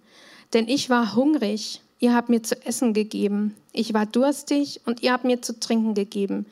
Denn 0.55 0.67
ich 0.67 0.89
war 0.89 1.15
hungrig, 1.15 1.83
ihr 1.99 2.15
habt 2.15 2.31
mir 2.31 2.43
zu 2.43 2.57
essen 2.65 2.95
gegeben. 2.95 3.55
Ich 3.73 3.93
war 3.93 4.07
durstig 4.07 4.81
und 4.87 5.03
ihr 5.03 5.13
habt 5.13 5.25
mir 5.25 5.43
zu 5.43 5.61
trinken 5.61 5.93
gegeben. 5.93 6.47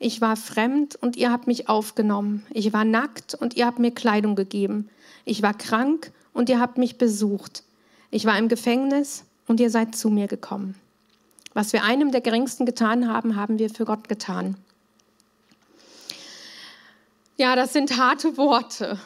Ich 0.00 0.20
war 0.20 0.34
fremd 0.34 0.96
und 0.96 1.16
ihr 1.16 1.30
habt 1.30 1.46
mich 1.46 1.68
aufgenommen. 1.68 2.44
Ich 2.50 2.72
war 2.72 2.84
nackt 2.84 3.36
und 3.36 3.54
ihr 3.54 3.66
habt 3.66 3.78
mir 3.78 3.92
Kleidung 3.92 4.34
gegeben. 4.34 4.88
Ich 5.24 5.42
war 5.42 5.54
krank 5.54 6.12
und 6.32 6.48
ihr 6.48 6.60
habt 6.60 6.78
mich 6.78 6.98
besucht. 6.98 7.62
Ich 8.10 8.24
war 8.24 8.38
im 8.38 8.48
Gefängnis 8.48 9.24
und 9.46 9.60
ihr 9.60 9.70
seid 9.70 9.94
zu 9.94 10.10
mir 10.10 10.26
gekommen. 10.26 10.74
Was 11.54 11.72
wir 11.72 11.84
einem 11.84 12.12
der 12.12 12.20
Geringsten 12.20 12.66
getan 12.66 13.08
haben, 13.08 13.36
haben 13.36 13.58
wir 13.58 13.70
für 13.70 13.84
Gott 13.84 14.08
getan. 14.08 14.56
Ja, 17.36 17.56
das 17.56 17.72
sind 17.72 17.98
harte 17.98 18.36
Worte. 18.36 18.98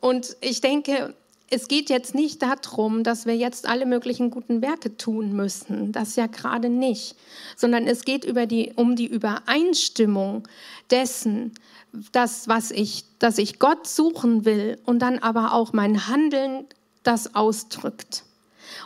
Und 0.00 0.36
ich 0.40 0.60
denke, 0.60 1.14
es 1.48 1.68
geht 1.68 1.90
jetzt 1.90 2.14
nicht 2.14 2.42
darum, 2.42 3.04
dass 3.04 3.26
wir 3.26 3.36
jetzt 3.36 3.68
alle 3.68 3.86
möglichen 3.86 4.30
guten 4.30 4.62
Werke 4.62 4.96
tun 4.96 5.32
müssen. 5.32 5.92
Das 5.92 6.16
ja 6.16 6.26
gerade 6.26 6.68
nicht. 6.68 7.14
Sondern 7.56 7.86
es 7.86 8.04
geht 8.04 8.24
über 8.24 8.46
die, 8.46 8.72
um 8.74 8.96
die 8.96 9.06
Übereinstimmung 9.06 10.48
dessen, 10.90 11.52
das, 12.12 12.48
was 12.48 12.70
ich, 12.70 13.04
dass 13.18 13.38
ich 13.38 13.58
Gott 13.58 13.86
suchen 13.86 14.44
will 14.44 14.78
und 14.84 15.00
dann 15.00 15.18
aber 15.18 15.52
auch 15.52 15.72
mein 15.72 16.08
Handeln 16.08 16.66
das 17.02 17.34
ausdrückt. 17.34 18.24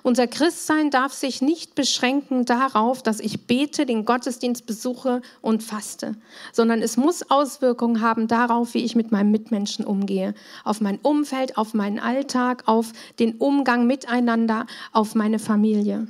Unser 0.03 0.27
Christsein 0.27 0.91
darf 0.91 1.13
sich 1.13 1.43
nicht 1.43 1.75
beschränken 1.75 2.45
darauf, 2.45 3.03
dass 3.03 3.21
ich 3.21 3.47
bete, 3.47 3.87
den 3.87 4.05
Gottesdienst 4.05 4.67
besuche 4.67 5.23
und 5.41 5.63
faste, 5.63 6.17
sondern 6.53 6.83
es 6.83 6.97
muss 6.97 7.31
Auswirkungen 7.31 8.01
haben 8.01 8.29
darauf, 8.29 8.75
wie 8.75 8.85
ich 8.85 8.97
mit 8.97 9.13
meinem 9.13 9.31
Mitmenschen 9.31 9.85
umgehe, 9.85 10.35
auf 10.65 10.81
mein 10.81 10.99
Umfeld, 10.99 11.57
auf 11.57 11.75
meinen 11.75 11.99
Alltag, 11.99 12.65
auf 12.67 12.93
den 13.19 13.37
Umgang 13.37 13.87
miteinander, 13.87 14.67
auf 14.93 15.15
meine 15.15 15.39
Familie. 15.39 16.07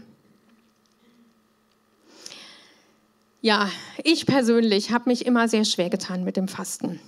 Ja, 3.43 3.71
ich 4.05 4.27
persönlich 4.27 4.91
habe 4.93 5.09
mich 5.09 5.25
immer 5.25 5.49
sehr 5.49 5.65
schwer 5.65 5.89
getan 5.89 6.25
mit 6.25 6.37
dem 6.37 6.47
Fasten. 6.47 7.01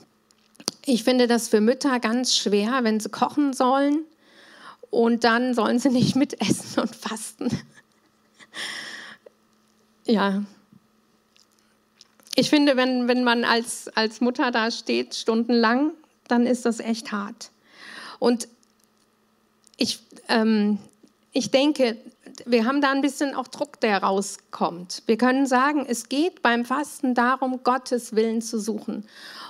Ich 0.87 1.05
finde 1.05 1.27
das 1.27 1.49
für 1.49 1.61
Mütter 1.61 2.01
ganz 2.01 2.35
schwer, 2.35 2.81
wenn 2.83 2.99
sie 3.01 3.11
kochen 3.11 3.53
sollen 3.53 4.05
und 4.93 5.25
dann 5.25 5.55
sollen 5.55 5.79
sie 5.79 5.89
nicht 5.89 6.17
mitessen 6.17 6.83
und 6.83 6.95
fasten. 6.95 7.49
ja. 10.05 10.45
Ich 12.35 12.51
finde, 12.51 12.77
wenn, 12.77 13.09
wenn 13.09 13.25
man 13.25 13.45
als, 13.45 13.89
als 13.97 14.21
Mutter 14.21 14.51
da 14.51 14.71
steht, 14.71 15.15
stundenlang, 15.15 15.93
dann 16.29 16.47
ist 16.47 16.67
das 16.67 16.79
echt 16.79 17.11
hart. 17.11 17.51
Und 18.19 18.49
ich, 19.79 19.99
ähm, 20.29 20.79
ich 21.33 21.51
denke, 21.51 21.97
wir 22.47 22.65
haben 22.65 22.81
da 22.81 22.91
ein 22.91 23.01
bisschen 23.01 23.35
auch 23.35 23.49
Druck, 23.49 23.81
der 23.81 24.03
rauskommt. 24.03 25.03
Wir 25.07 25.17
können 25.17 25.47
sagen, 25.47 25.85
es 25.89 26.09
geht 26.09 26.43
beim 26.43 26.65
Fasten 26.65 27.15
darum, 27.15 27.61
Gottes 27.65 28.15
Willen 28.15 28.43
zu 28.43 28.59
suchen. 28.59 29.05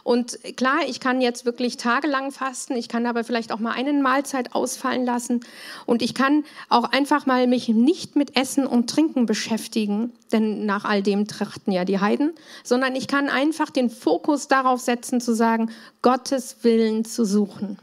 Und 0.05 0.39
klar, 0.57 0.81
ich 0.89 0.99
kann 0.99 1.21
jetzt 1.21 1.45
wirklich 1.45 1.77
tagelang 1.77 2.33
fasten, 2.33 2.75
ich 2.75 2.89
kann 2.89 3.07
aber 3.07 3.23
vielleicht 3.23 3.53
auch 3.53 3.61
mal 3.61 3.73
eine 3.73 3.93
Mahlzeit 3.93 4.55
ausfallen 4.55 5.05
lassen 5.05 5.41
und 5.87 6.03
ich 6.03 6.15
kann 6.15 6.45
auch 6.69 6.91
einfach 6.91 7.25
mal 7.25 7.47
mich 7.47 7.69
nicht 7.69 8.17
mit 8.17 8.37
Essen 8.37 8.67
und 8.67 8.91
Trinken 8.91 9.27
beschäftigen, 9.27 10.13
denn 10.33 10.67
nach 10.67 10.85
all 10.85 11.03
dem 11.03 11.29
trachten 11.29 11.73
ja 11.73 11.85
die 11.85 12.01
Heiden, 12.01 12.33
sondern 12.65 12.97
ich 12.97 13.07
kann 13.07 13.29
einfach 13.29 13.71
den 13.71 13.91
Fokus 13.91 14.49
darauf 14.49 14.81
setzen, 14.81 15.21
zu 15.21 15.35
sagen, 15.35 15.71
Gottes 16.03 16.57
Willen 16.63 17.05
zu 17.05 17.25
suchen. 17.25 17.79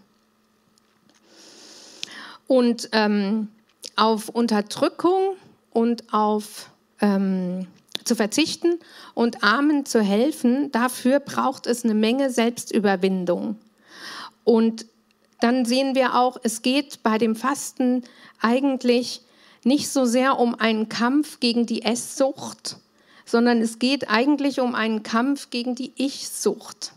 Und 2.47 2.89
ähm, 2.91 3.47
auf 3.95 4.29
Unterdrückung 4.29 5.35
und 5.71 6.13
auf 6.13 6.69
ähm, 7.01 7.67
zu 8.03 8.15
verzichten 8.15 8.79
und 9.13 9.43
Armen 9.43 9.85
zu 9.85 10.01
helfen, 10.01 10.71
dafür 10.71 11.19
braucht 11.19 11.67
es 11.67 11.83
eine 11.83 11.93
Menge 11.93 12.29
Selbstüberwindung. 12.29 13.57
Und 14.43 14.85
dann 15.41 15.65
sehen 15.65 15.95
wir 15.95 16.15
auch, 16.15 16.37
es 16.43 16.61
geht 16.61 17.03
bei 17.03 17.17
dem 17.17 17.35
Fasten 17.35 18.03
eigentlich 18.41 19.21
nicht 19.63 19.89
so 19.89 20.05
sehr 20.05 20.39
um 20.39 20.55
einen 20.55 20.89
Kampf 20.89 21.39
gegen 21.39 21.65
die 21.65 21.83
Esssucht, 21.83 22.77
sondern 23.25 23.61
es 23.61 23.79
geht 23.79 24.09
eigentlich 24.09 24.59
um 24.59 24.75
einen 24.75 25.03
Kampf 25.03 25.49
gegen 25.49 25.75
die 25.75 25.91
Ich-Sucht. 25.95 26.93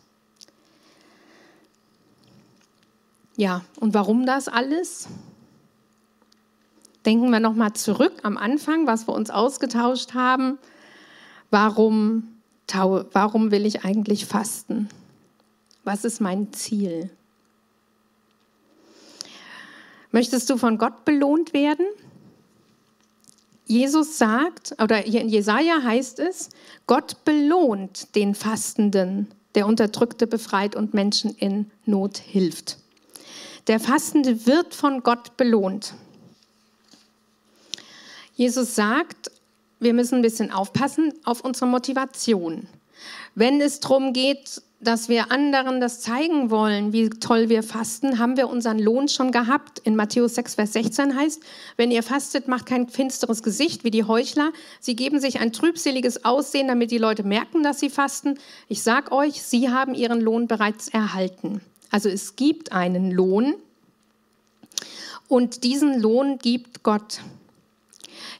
Ja, 3.37 3.63
und 3.81 3.95
warum 3.95 4.27
das 4.27 4.49
alles? 4.49 5.09
Denken 7.07 7.31
wir 7.31 7.41
nochmal 7.41 7.73
zurück 7.73 8.13
am 8.23 8.37
Anfang, 8.37 8.87
was 8.87 9.09
wir 9.09 9.15
uns 9.15 9.31
ausgetauscht 9.31 10.15
haben 10.15 10.59
warum, 11.53 12.41
warum 12.67 13.53
will 13.53 13.65
ich 13.65 13.85
eigentlich 13.85 14.27
fasten? 14.27 14.89
Was 15.85 16.05
ist 16.05 16.21
mein 16.21 16.53
Ziel? 16.53 17.11
Möchtest 20.11 20.51
du 20.51 20.57
von 20.57 20.79
Gott 20.79 21.05
belohnt 21.05 21.53
werden? 21.53 21.87
Jesus 23.67 24.19
sagt, 24.19 24.75
oder 24.83 25.05
in 25.05 25.29
Jesaja 25.29 25.83
heißt 25.83 26.19
es, 26.19 26.51
Gott 26.87 27.25
belohnt 27.25 28.15
den 28.17 28.35
Fastenden, 28.35 29.29
der 29.55 29.67
Unterdrückte 29.67 30.27
befreit 30.27 30.75
und 30.75 30.95
Menschen 30.95 31.31
in 31.31 31.71
Not 31.87 32.19
hilft. 32.19 32.79
Der 33.69 33.79
Fastende 33.79 34.47
wird 34.47 34.75
von 34.75 35.03
Gott 35.03 35.37
belohnt. 35.37 35.95
Jesus 38.43 38.75
sagt, 38.75 39.31
wir 39.79 39.95
müssen 39.95 40.17
ein 40.17 40.23
bisschen 40.23 40.51
aufpassen 40.51 41.15
auf 41.23 41.45
unsere 41.45 41.67
Motivation. 41.67 42.67
Wenn 43.37 43.61
es 43.61 43.79
darum 43.79 44.13
geht, 44.13 44.61
dass 44.81 45.09
wir 45.09 45.31
anderen 45.31 45.81
das 45.81 46.01
zeigen 46.01 46.51
wollen, 46.51 46.93
wie 46.93 47.09
toll 47.09 47.49
wir 47.49 47.63
fasten, 47.63 48.19
haben 48.19 48.37
wir 48.37 48.49
unseren 48.49 48.81
Lohn 48.81 49.07
schon 49.07 49.31
gehabt. 49.31 49.79
In 49.85 49.95
Matthäus 49.95 50.35
6, 50.35 50.57
Vers 50.57 50.73
16 50.73 51.17
heißt, 51.17 51.41
wenn 51.77 51.93
ihr 51.93 52.03
fastet, 52.03 52.49
macht 52.49 52.67
kein 52.67 52.89
finsteres 52.89 53.45
Gesicht 53.45 53.85
wie 53.85 53.93
die 53.93 54.03
Heuchler. 54.03 54.51
Sie 54.81 54.97
geben 54.97 55.21
sich 55.21 55.39
ein 55.39 55.53
trübseliges 55.53 56.25
Aussehen, 56.25 56.67
damit 56.67 56.91
die 56.91 56.99
Leute 56.99 57.23
merken, 57.23 57.63
dass 57.63 57.79
sie 57.79 57.91
fasten. 57.91 58.41
Ich 58.67 58.83
sag 58.83 59.13
euch, 59.13 59.41
sie 59.41 59.71
haben 59.71 59.95
ihren 59.95 60.21
Lohn 60.21 60.49
bereits 60.49 60.89
erhalten. 60.89 61.61
Also 61.93 62.09
es 62.09 62.35
gibt 62.35 62.73
einen 62.73 63.13
Lohn 63.13 63.55
und 65.29 65.63
diesen 65.63 66.01
Lohn 66.01 66.39
gibt 66.39 66.83
Gott. 66.83 67.21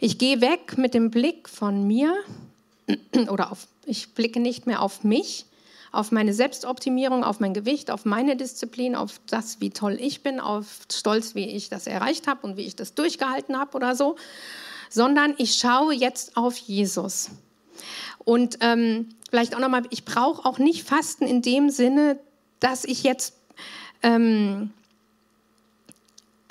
Ich 0.01 0.19
gehe 0.19 0.41
weg 0.41 0.79
mit 0.79 0.95
dem 0.95 1.11
Blick 1.11 1.49
von 1.49 1.87
mir 1.87 2.15
oder 3.31 3.53
auf, 3.53 3.67
ich 3.85 4.15
blicke 4.15 4.41
nicht 4.41 4.67
mehr 4.67 4.83
auf 4.83 5.05
mich, 5.05 5.47
auf 5.93 6.11
meine 6.11 6.33
Selbstoptimierung, 6.33 7.23
auf 7.23 7.39
mein 7.39 7.53
Gewicht, 7.53 7.91
auf 7.91 8.05
meine 8.05 8.35
Disziplin, 8.35 8.97
auf 8.97 9.21
das, 9.29 9.61
wie 9.61 9.71
toll 9.71 9.99
ich 10.01 10.23
bin, 10.23 10.41
auf 10.41 10.67
Stolz, 10.91 11.35
wie 11.35 11.45
ich 11.45 11.69
das 11.69 11.87
erreicht 11.87 12.27
habe 12.27 12.47
und 12.47 12.57
wie 12.57 12.63
ich 12.63 12.77
das 12.77 12.95
durchgehalten 12.95 13.59
habe 13.59 13.77
oder 13.77 13.95
so, 13.95 14.17
sondern 14.89 15.35
ich 15.37 15.55
schaue 15.55 15.95
jetzt 15.95 16.37
auf 16.37 16.57
Jesus. 16.57 17.31
Und 18.25 18.59
ähm, 18.61 19.11
vielleicht 19.31 19.55
auch 19.55 19.61
nochmal, 19.61 19.83
ich 19.91 20.05
brauche 20.05 20.47
auch 20.47 20.59
nicht 20.59 20.89
Fasten 20.89 21.27
in 21.27 21.43
dem 21.43 21.71
Sinne, 21.71 22.19
dass 22.61 22.85
ich 22.85 23.03
jetzt 23.03 23.35
ähm, 24.03 24.71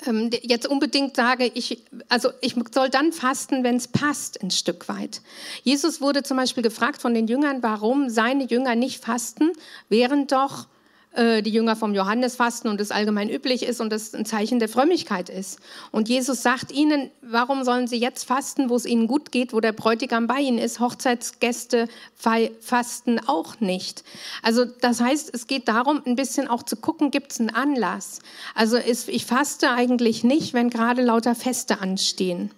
ähm, 0.06 0.30
jetzt 0.42 0.66
unbedingt 0.66 1.16
sage, 1.16 1.50
ich, 1.54 1.82
also 2.08 2.30
ich 2.40 2.54
soll 2.72 2.88
dann 2.88 3.12
fasten, 3.12 3.64
wenn 3.64 3.76
es 3.76 3.88
passt, 3.88 4.42
ein 4.42 4.50
Stück 4.50 4.88
weit. 4.88 5.20
Jesus 5.62 6.00
wurde 6.00 6.22
zum 6.22 6.36
Beispiel 6.36 6.62
gefragt 6.62 7.00
von 7.00 7.14
den 7.14 7.26
Jüngern, 7.26 7.62
warum 7.62 8.08
seine 8.08 8.44
Jünger 8.44 8.74
nicht 8.74 9.04
fasten, 9.04 9.52
während 9.88 10.32
doch 10.32 10.66
die 11.14 11.50
Jünger 11.50 11.76
vom 11.76 11.94
Johannes 11.94 12.36
fasten 12.36 12.68
und 12.68 12.80
es 12.80 12.90
allgemein 12.90 13.28
üblich 13.28 13.64
ist 13.64 13.82
und 13.82 13.92
das 13.92 14.14
ein 14.14 14.24
Zeichen 14.24 14.58
der 14.58 14.68
Frömmigkeit 14.70 15.28
ist. 15.28 15.58
Und 15.90 16.08
Jesus 16.08 16.42
sagt 16.42 16.72
ihnen, 16.72 17.10
warum 17.20 17.64
sollen 17.64 17.86
sie 17.86 17.98
jetzt 17.98 18.24
fasten, 18.24 18.70
wo 18.70 18.76
es 18.76 18.86
ihnen 18.86 19.08
gut 19.08 19.30
geht, 19.30 19.52
wo 19.52 19.60
der 19.60 19.72
Bräutigam 19.72 20.26
bei 20.26 20.40
ihnen 20.40 20.56
ist? 20.56 20.80
Hochzeitsgäste 20.80 21.86
fasten 22.16 23.20
auch 23.26 23.60
nicht. 23.60 24.04
Also 24.42 24.64
das 24.64 25.02
heißt, 25.02 25.34
es 25.34 25.46
geht 25.46 25.68
darum, 25.68 26.00
ein 26.06 26.16
bisschen 26.16 26.48
auch 26.48 26.62
zu 26.62 26.76
gucken, 26.76 27.10
gibt 27.10 27.32
es 27.32 27.40
einen 27.40 27.50
Anlass? 27.50 28.20
Also 28.54 28.78
ich 28.78 29.26
faste 29.26 29.70
eigentlich 29.70 30.24
nicht, 30.24 30.54
wenn 30.54 30.70
gerade 30.70 31.02
lauter 31.02 31.34
Feste 31.34 31.80
anstehen. 31.80 32.50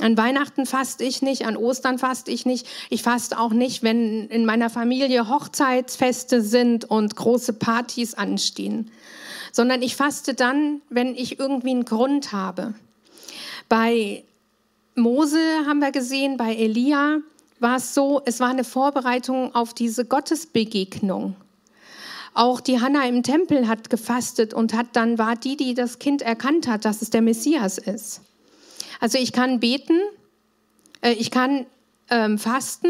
An 0.00 0.16
Weihnachten 0.16 0.66
faste 0.66 1.04
ich 1.04 1.20
nicht, 1.20 1.46
an 1.46 1.56
Ostern 1.56 1.98
faste 1.98 2.30
ich 2.30 2.46
nicht. 2.46 2.66
Ich 2.88 3.02
faste 3.02 3.38
auch 3.38 3.52
nicht, 3.52 3.82
wenn 3.82 4.28
in 4.28 4.46
meiner 4.46 4.70
Familie 4.70 5.28
Hochzeitsfeste 5.28 6.40
sind 6.40 6.86
und 6.86 7.16
große 7.16 7.52
Partys 7.52 8.14
anstehen, 8.14 8.90
sondern 9.52 9.82
ich 9.82 9.96
faste 9.96 10.34
dann, 10.34 10.80
wenn 10.88 11.14
ich 11.14 11.38
irgendwie 11.38 11.70
einen 11.70 11.84
Grund 11.84 12.32
habe. 12.32 12.74
Bei 13.68 14.24
Mose 14.94 15.38
haben 15.66 15.80
wir 15.80 15.92
gesehen, 15.92 16.36
bei 16.36 16.54
Elia 16.54 17.18
war 17.58 17.76
es 17.76 17.94
so, 17.94 18.22
es 18.24 18.40
war 18.40 18.48
eine 18.48 18.64
Vorbereitung 18.64 19.54
auf 19.54 19.74
diese 19.74 20.04
Gottesbegegnung. 20.06 21.36
Auch 22.32 22.60
die 22.60 22.80
Hanna 22.80 23.06
im 23.06 23.22
Tempel 23.22 23.68
hat 23.68 23.90
gefastet 23.90 24.54
und 24.54 24.72
hat 24.72 24.86
dann 24.94 25.18
war 25.18 25.36
die, 25.36 25.56
die 25.56 25.74
das 25.74 25.98
Kind 25.98 26.22
erkannt 26.22 26.68
hat, 26.68 26.84
dass 26.84 27.02
es 27.02 27.10
der 27.10 27.22
Messias 27.22 27.76
ist. 27.76 28.22
Also 29.00 29.18
ich 29.18 29.32
kann 29.32 29.60
beten, 29.60 29.98
äh, 31.00 31.12
ich 31.12 31.30
kann 31.30 31.66
ähm, 32.10 32.38
fasten, 32.38 32.88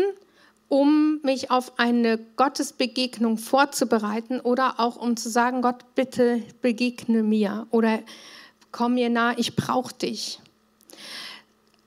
um 0.69 1.21
mich 1.23 1.51
auf 1.51 1.79
eine 1.79 2.19
Gottesbegegnung 2.37 3.39
vorzubereiten 3.39 4.41
oder 4.41 4.79
auch 4.79 4.97
um 4.97 5.17
zu 5.17 5.29
sagen, 5.29 5.63
Gott, 5.63 5.95
bitte 5.95 6.43
begegne 6.61 7.23
mir 7.23 7.67
oder 7.71 8.01
komm 8.73 8.95
mir 8.95 9.09
nah, 9.09 9.37
ich 9.37 9.57
brauche 9.57 9.95
dich. 9.95 10.41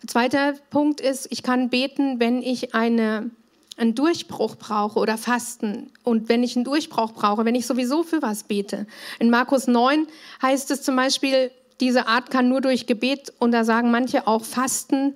Zweiter 0.05 0.53
Punkt 0.69 0.99
ist, 0.99 1.27
ich 1.31 1.43
kann 1.43 1.69
beten, 1.69 2.19
wenn 2.19 2.41
ich 2.41 2.75
eine, 2.75 3.31
einen 3.77 3.95
Durchbruch 3.95 4.57
brauche 4.57 4.99
oder 4.99 5.17
fasten. 5.17 5.91
Und 6.03 6.27
wenn 6.27 6.43
ich 6.43 6.57
einen 6.57 6.65
Durchbruch 6.65 7.13
brauche, 7.13 7.45
wenn 7.45 7.55
ich 7.55 7.65
sowieso 7.65 8.03
für 8.03 8.21
was 8.21 8.43
bete. 8.43 8.85
In 9.19 9.29
Markus 9.29 9.67
9 9.67 10.07
heißt 10.41 10.71
es 10.71 10.81
zum 10.81 10.97
Beispiel, 10.97 11.51
diese 11.83 12.07
Art 12.07 12.31
kann 12.31 12.47
nur 12.47 12.61
durch 12.61 12.87
Gebet 12.87 13.33
und 13.39 13.51
da 13.51 13.65
sagen 13.65 13.91
manche 13.91 14.25
auch 14.25 14.45
Fasten 14.45 15.15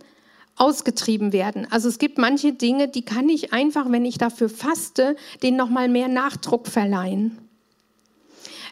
ausgetrieben 0.57 1.31
werden. 1.31 1.65
Also 1.71 1.87
es 1.87 1.97
gibt 1.97 2.17
manche 2.17 2.51
Dinge, 2.51 2.89
die 2.89 3.03
kann 3.03 3.29
ich 3.29 3.53
einfach, 3.53 3.89
wenn 3.89 4.03
ich 4.03 4.17
dafür 4.17 4.49
faste, 4.49 5.15
denen 5.41 5.55
noch 5.55 5.69
mal 5.69 5.87
mehr 5.87 6.09
Nachdruck 6.09 6.67
verleihen. 6.67 7.37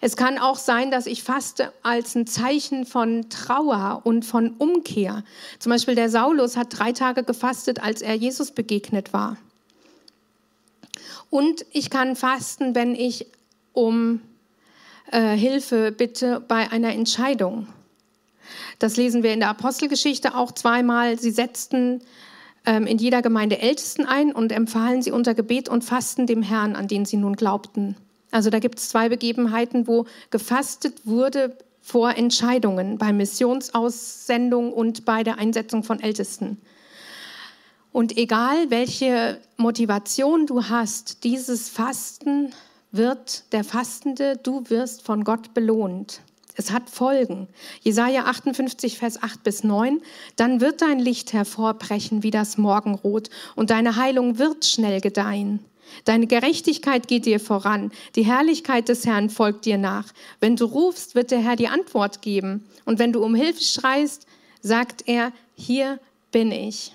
Es 0.01 0.17
kann 0.17 0.37
auch 0.37 0.57
sein, 0.57 0.91
dass 0.91 1.05
ich 1.05 1.23
faste 1.23 1.71
als 1.83 2.15
ein 2.15 2.27
Zeichen 2.27 2.85
von 2.85 3.29
Trauer 3.29 4.01
und 4.03 4.25
von 4.25 4.55
Umkehr. 4.57 5.23
Zum 5.59 5.69
Beispiel 5.69 5.95
der 5.95 6.09
Saulus 6.09 6.57
hat 6.57 6.77
drei 6.77 6.91
Tage 6.91 7.23
gefastet, 7.23 7.81
als 7.81 8.01
er 8.01 8.15
Jesus 8.15 8.51
begegnet 8.51 9.13
war. 9.13 9.37
Und 11.29 11.65
ich 11.71 11.89
kann 11.89 12.17
fasten, 12.17 12.75
wenn 12.75 12.93
ich 12.93 13.27
um 13.71 14.19
äh, 15.11 15.37
Hilfe 15.37 15.93
bitte 15.93 16.41
bei 16.45 16.69
einer 16.71 16.93
Entscheidung. 16.93 17.67
Das 18.79 18.97
lesen 18.97 19.23
wir 19.23 19.33
in 19.33 19.39
der 19.39 19.49
Apostelgeschichte 19.49 20.35
auch 20.35 20.51
zweimal. 20.51 21.19
Sie 21.19 21.31
setzten 21.31 22.01
ähm, 22.65 22.87
in 22.87 22.97
jeder 22.97 23.21
Gemeinde 23.21 23.59
Ältesten 23.59 24.05
ein 24.05 24.31
und 24.31 24.51
empfahlen 24.51 25.01
sie 25.01 25.11
unter 25.11 25.33
Gebet 25.33 25.69
und 25.69 25.83
Fasten 25.83 26.27
dem 26.27 26.41
Herrn, 26.41 26.75
an 26.75 26.87
den 26.87 27.05
sie 27.05 27.17
nun 27.17 27.35
glaubten. 27.35 27.95
Also 28.31 28.49
da 28.49 28.59
gibt 28.59 28.79
es 28.79 28.89
zwei 28.89 29.09
Begebenheiten, 29.09 29.87
wo 29.87 30.05
gefastet 30.29 31.05
wurde 31.05 31.57
vor 31.81 32.17
Entscheidungen, 32.17 32.97
bei 32.97 33.13
Missionsaussendung 33.13 34.73
und 34.73 35.05
bei 35.05 35.23
der 35.23 35.37
Einsetzung 35.37 35.83
von 35.83 35.99
Ältesten. 35.99 36.59
Und 37.91 38.17
egal 38.17 38.71
welche 38.71 39.39
Motivation 39.55 40.47
du 40.47 40.65
hast, 40.65 41.23
dieses 41.23 41.69
Fasten 41.69 42.51
wird 42.91 43.53
der 43.53 43.63
Fastende, 43.63 44.37
du 44.41 44.69
wirst 44.69 45.03
von 45.03 45.23
Gott 45.23 45.53
belohnt. 45.53 46.21
Es 46.55 46.71
hat 46.71 46.89
Folgen. 46.89 47.47
Jesaja 47.81 48.25
58, 48.25 48.97
Vers 48.97 49.21
8 49.21 49.43
bis 49.43 49.63
9. 49.63 50.01
Dann 50.35 50.61
wird 50.61 50.81
dein 50.81 50.99
Licht 50.99 51.33
hervorbrechen 51.33 52.23
wie 52.23 52.31
das 52.31 52.57
Morgenrot 52.57 53.29
und 53.55 53.69
deine 53.69 53.97
Heilung 53.97 54.37
wird 54.37 54.65
schnell 54.65 55.01
gedeihen. 55.01 55.59
Deine 56.05 56.27
Gerechtigkeit 56.27 57.07
geht 57.07 57.25
dir 57.25 57.39
voran. 57.39 57.91
Die 58.15 58.25
Herrlichkeit 58.25 58.89
des 58.89 59.05
Herrn 59.05 59.29
folgt 59.29 59.65
dir 59.65 59.77
nach. 59.77 60.05
Wenn 60.39 60.55
du 60.55 60.65
rufst, 60.65 61.13
wird 61.13 61.31
der 61.31 61.39
Herr 61.39 61.55
die 61.55 61.67
Antwort 61.67 62.21
geben. 62.21 62.65
Und 62.85 62.99
wenn 62.99 63.13
du 63.13 63.23
um 63.23 63.35
Hilfe 63.35 63.63
schreist, 63.63 64.25
sagt 64.61 65.03
er, 65.07 65.31
hier 65.55 65.99
bin 66.31 66.51
ich. 66.51 66.93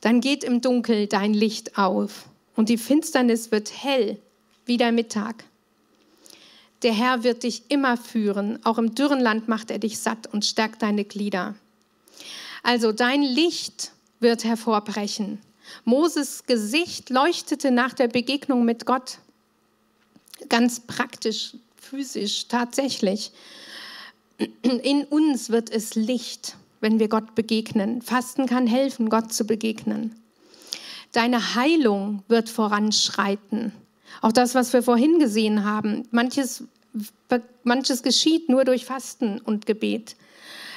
Dann 0.00 0.20
geht 0.20 0.44
im 0.44 0.60
Dunkel 0.60 1.06
dein 1.06 1.34
Licht 1.34 1.78
auf 1.78 2.28
und 2.54 2.68
die 2.68 2.78
Finsternis 2.78 3.52
wird 3.52 3.72
hell 3.82 4.18
wie 4.64 4.76
der 4.76 4.92
Mittag. 4.92 5.44
Der 6.86 6.94
Herr 6.94 7.24
wird 7.24 7.42
dich 7.42 7.64
immer 7.66 7.96
führen. 7.96 8.64
Auch 8.64 8.78
im 8.78 8.94
dürren 8.94 9.18
Land 9.18 9.48
macht 9.48 9.72
er 9.72 9.80
dich 9.80 9.98
satt 9.98 10.32
und 10.32 10.44
stärkt 10.44 10.82
deine 10.82 11.04
Glieder. 11.04 11.56
Also 12.62 12.92
dein 12.92 13.24
Licht 13.24 13.90
wird 14.20 14.44
hervorbrechen. 14.44 15.40
Moses 15.84 16.44
Gesicht 16.46 17.10
leuchtete 17.10 17.72
nach 17.72 17.92
der 17.92 18.06
Begegnung 18.06 18.64
mit 18.64 18.86
Gott. 18.86 19.18
Ganz 20.48 20.78
praktisch, 20.78 21.56
physisch, 21.76 22.46
tatsächlich. 22.46 23.32
In 24.62 25.06
uns 25.06 25.50
wird 25.50 25.70
es 25.70 25.96
Licht, 25.96 26.56
wenn 26.80 27.00
wir 27.00 27.08
Gott 27.08 27.34
begegnen. 27.34 28.00
Fasten 28.00 28.46
kann 28.46 28.68
helfen, 28.68 29.10
Gott 29.10 29.32
zu 29.32 29.44
begegnen. 29.44 30.14
Deine 31.10 31.56
Heilung 31.56 32.22
wird 32.28 32.48
voranschreiten. 32.48 33.72
Auch 34.22 34.32
das, 34.32 34.54
was 34.54 34.72
wir 34.72 34.84
vorhin 34.84 35.18
gesehen 35.18 35.64
haben, 35.64 36.04
manches, 36.12 36.62
manches 37.64 38.02
geschieht 38.02 38.48
nur 38.48 38.64
durch 38.64 38.84
Fasten 38.84 39.40
und 39.40 39.66
Gebet. 39.66 40.16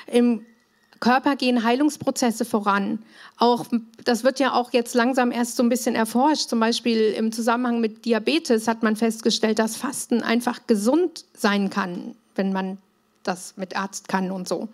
Im 0.08 0.46
Körper 1.00 1.36
gehen 1.36 1.64
Heilungsprozesse 1.64 2.44
voran. 2.44 3.00
Auch, 3.38 3.66
das 4.04 4.24
wird 4.24 4.40
ja 4.40 4.54
auch 4.54 4.74
jetzt 4.74 4.96
langsam 4.96 5.32
erst 5.32 5.56
so 5.56 5.64
ein 5.64 5.70
bisschen 5.70 5.96
erforscht. 5.96 6.50
Zum 6.50 6.60
Beispiel 6.60 7.14
im 7.18 7.32
Zusammenhang 7.32 7.80
mit 7.80 8.06
Diabetes 8.06 8.68
hat 8.68 8.84
man 8.84 8.96
festgestellt, 8.96 9.60
dass 9.60 9.78
Fasten 9.78 10.22
einfach 10.22 10.68
gesund 10.68 11.26
sein 11.34 11.70
kann, 11.70 12.16
wenn 12.36 12.52
man 12.52 12.78
das 13.24 13.56
mit 13.56 13.78
Arzt 13.78 14.08
kann 14.08 14.32
und 14.32 14.48
so. 14.48 14.68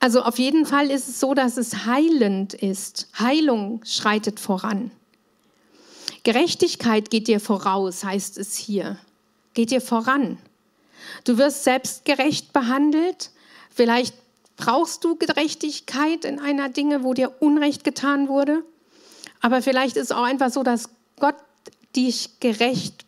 Also 0.00 0.22
auf 0.22 0.38
jeden 0.38 0.66
Fall 0.66 0.90
ist 0.90 1.08
es 1.08 1.20
so, 1.20 1.34
dass 1.34 1.56
es 1.56 1.86
heilend 1.86 2.54
ist. 2.54 3.08
Heilung 3.18 3.80
schreitet 3.84 4.40
voran. 4.40 4.90
Gerechtigkeit 6.22 7.10
geht 7.10 7.28
dir 7.28 7.38
voraus, 7.38 8.04
heißt 8.04 8.36
es 8.38 8.56
hier. 8.56 8.98
Geht 9.56 9.70
dir 9.70 9.80
voran. 9.80 10.36
Du 11.24 11.38
wirst 11.38 11.64
selbstgerecht 11.64 12.52
behandelt. 12.52 13.30
Vielleicht 13.74 14.14
brauchst 14.58 15.02
du 15.02 15.16
Gerechtigkeit 15.16 16.26
in 16.26 16.38
einer 16.38 16.68
Dinge, 16.68 17.02
wo 17.02 17.14
dir 17.14 17.32
Unrecht 17.40 17.82
getan 17.82 18.28
wurde. 18.28 18.62
Aber 19.40 19.62
vielleicht 19.62 19.96
ist 19.96 20.10
es 20.10 20.12
auch 20.12 20.24
einfach 20.24 20.50
so, 20.50 20.62
dass 20.62 20.90
Gott 21.18 21.36
dich 21.96 22.38
gerecht 22.38 23.06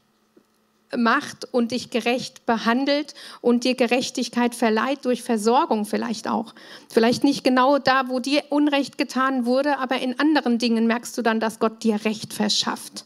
macht 0.96 1.52
und 1.52 1.72
dich 1.72 1.90
gerecht 1.90 2.46
behandelt 2.46 3.12
und 3.42 3.64
dir 3.64 3.74
Gerechtigkeit 3.74 4.54
verleiht 4.54 5.04
durch 5.04 5.22
Versorgung 5.22 5.84
vielleicht 5.84 6.28
auch. 6.28 6.54
Vielleicht 6.88 7.24
nicht 7.24 7.44
genau 7.44 7.78
da, 7.78 8.08
wo 8.08 8.20
dir 8.20 8.42
Unrecht 8.48 8.96
getan 8.96 9.44
wurde, 9.44 9.76
aber 9.80 10.00
in 10.00 10.18
anderen 10.18 10.56
Dingen 10.56 10.86
merkst 10.86 11.18
du 11.18 11.20
dann, 11.20 11.40
dass 11.40 11.58
Gott 11.58 11.82
dir 11.82 12.06
Recht 12.06 12.32
verschafft. 12.32 13.04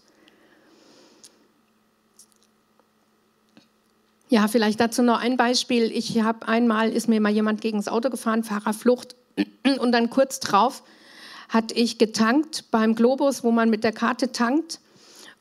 Ja, 4.32 4.48
vielleicht 4.48 4.80
dazu 4.80 5.02
noch 5.02 5.20
ein 5.20 5.36
Beispiel. 5.36 5.92
Ich 5.92 6.22
habe 6.22 6.48
einmal, 6.48 6.90
ist 6.90 7.06
mir 7.06 7.20
mal 7.20 7.28
jemand 7.30 7.60
gegen 7.60 7.76
das 7.76 7.86
Auto 7.86 8.08
gefahren, 8.08 8.44
Fahrerflucht. 8.44 9.14
Und 9.78 9.92
dann 9.92 10.08
kurz 10.08 10.40
drauf 10.40 10.82
hatte 11.50 11.74
ich 11.74 11.98
getankt 11.98 12.64
beim 12.70 12.94
Globus, 12.94 13.44
wo 13.44 13.50
man 13.50 13.68
mit 13.68 13.84
der 13.84 13.92
Karte 13.92 14.32
tankt. 14.32 14.80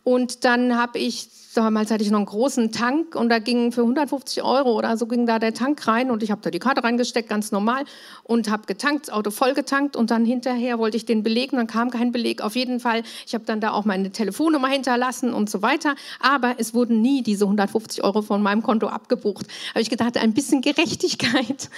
Und 0.03 0.43
dann 0.43 0.75
habe 0.75 0.99
ich 0.99 1.29
damals 1.53 1.91
hatte 1.91 2.03
ich 2.03 2.11
noch 2.11 2.19
einen 2.19 2.25
großen 2.25 2.71
Tank 2.71 3.15
und 3.15 3.29
da 3.29 3.39
ging 3.39 3.71
für 3.71 3.81
150 3.81 4.43
Euro 4.43 4.77
oder 4.77 4.95
so 4.97 5.05
ging 5.05 5.25
da 5.25 5.39
der 5.39 5.53
Tank 5.53 5.85
rein 5.87 6.11
und 6.11 6.23
ich 6.23 6.31
habe 6.31 6.41
da 6.41 6.49
die 6.49 6.59
Karte 6.59 6.83
reingesteckt, 6.83 7.29
ganz 7.29 7.51
normal 7.51 7.83
und 8.23 8.49
habe 8.49 8.65
getankt, 8.67 9.07
das 9.07 9.13
Auto 9.13 9.31
voll 9.31 9.53
getankt 9.53 9.95
und 9.95 10.11
dann 10.11 10.25
hinterher 10.25 10.79
wollte 10.79 10.97
ich 10.97 11.05
den 11.05 11.23
belegen, 11.23 11.57
dann 11.57 11.67
kam 11.67 11.89
kein 11.89 12.11
Beleg. 12.11 12.41
Auf 12.41 12.55
jeden 12.55 12.79
Fall, 12.79 13.03
ich 13.25 13.33
habe 13.33 13.43
dann 13.45 13.59
da 13.59 13.71
auch 13.71 13.85
meine 13.85 14.11
Telefonnummer 14.11 14.67
hinterlassen 14.67 15.33
und 15.33 15.49
so 15.49 15.61
weiter, 15.61 15.95
aber 16.19 16.55
es 16.57 16.73
wurden 16.73 17.01
nie 17.01 17.21
diese 17.21 17.45
150 17.45 18.03
Euro 18.03 18.21
von 18.21 18.41
meinem 18.41 18.63
Konto 18.63 18.87
abgebucht. 18.87 19.47
Habe 19.71 19.81
ich 19.81 19.89
gedacht, 19.89 20.17
ein 20.17 20.33
bisschen 20.33 20.61
Gerechtigkeit. 20.61 21.69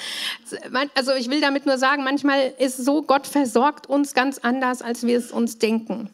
Also 0.96 1.14
ich 1.14 1.30
will 1.30 1.42
damit 1.42 1.66
nur 1.66 1.78
sagen, 1.78 2.04
manchmal 2.04 2.54
ist 2.60 2.78
so, 2.78 3.02
Gott 3.02 3.28
versorgt 3.28 3.88
uns 3.88 4.14
ganz 4.14 4.38
anders, 4.40 4.82
als 4.82 5.06
wir 5.06 5.18
es 5.18 5.32
uns 5.32 5.58
denken. 5.58 6.10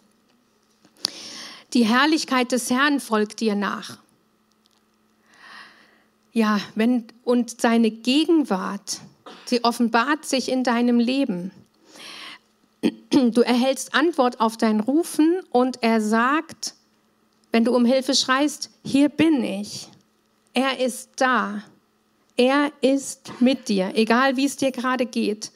Die 1.73 1.85
Herrlichkeit 1.85 2.51
des 2.51 2.69
Herrn 2.69 2.99
folgt 2.99 3.39
dir 3.41 3.55
nach. 3.55 3.97
Ja, 6.31 6.59
wenn, 6.75 7.05
und 7.23 7.61
seine 7.61 7.91
Gegenwart, 7.91 9.01
sie 9.45 9.63
offenbart 9.63 10.25
sich 10.25 10.49
in 10.49 10.63
deinem 10.63 10.99
Leben. 10.99 11.51
Du 13.11 13.41
erhältst 13.41 13.93
Antwort 13.93 14.39
auf 14.39 14.55
dein 14.55 14.79
Rufen 14.79 15.41
und 15.51 15.83
er 15.83 15.99
sagt, 15.99 16.75
wenn 17.51 17.65
du 17.65 17.75
um 17.75 17.83
Hilfe 17.83 18.15
schreist, 18.15 18.69
hier 18.83 19.09
bin 19.09 19.43
ich. 19.43 19.89
Er 20.53 20.79
ist 20.79 21.09
da. 21.17 21.63
Er 22.37 22.71
ist 22.81 23.33
mit 23.41 23.67
dir, 23.67 23.91
egal 23.95 24.37
wie 24.37 24.45
es 24.45 24.55
dir 24.55 24.71
gerade 24.71 25.05
geht. 25.05 25.51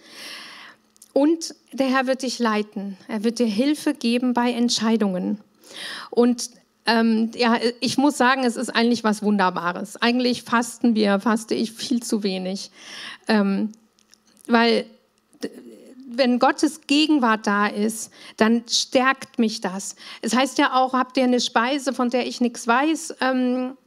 Und 1.14 1.56
der 1.72 1.88
Herr 1.88 2.08
wird 2.08 2.24
dich 2.24 2.40
leiten. 2.40 2.98
Er 3.08 3.24
wird 3.24 3.40
dir 3.40 3.46
Hilfe 3.48 3.94
geben 3.94 4.34
bei 4.34 4.52
Entscheidungen. 4.52 5.40
Und 6.10 6.50
ähm, 6.86 7.32
ja, 7.36 7.58
ich 7.80 7.98
muss 7.98 8.18
sagen, 8.18 8.44
es 8.44 8.56
ist 8.56 8.70
eigentlich 8.70 9.04
was 9.04 9.24
Wunderbares. 9.24 10.02
Eigentlich 10.02 10.44
fasten 10.44 10.96
wir, 10.96 11.20
faste 11.20 11.56
ich 11.56 11.72
viel 11.72 12.04
zu 12.04 12.24
wenig. 12.24 12.72
Ähm, 13.28 13.72
weil 14.48 14.86
wenn 16.16 16.40
Gottes 16.40 16.82
Gegenwart 16.88 17.48
da 17.48 17.68
ist, 17.68 18.12
dann 18.38 18.64
stärkt 18.70 19.40
mich 19.40 19.62
das. 19.62 19.96
Es 20.22 20.36
heißt 20.36 20.58
ja 20.58 20.74
auch, 20.76 20.94
habt 20.94 21.18
ihr 21.18 21.24
eine 21.24 21.40
Speise, 21.40 21.94
von 21.94 22.10
der 22.10 22.28
ich 22.28 22.40
nichts 22.40 22.68
weiß? 22.68 23.16
Ähm, 23.22 23.78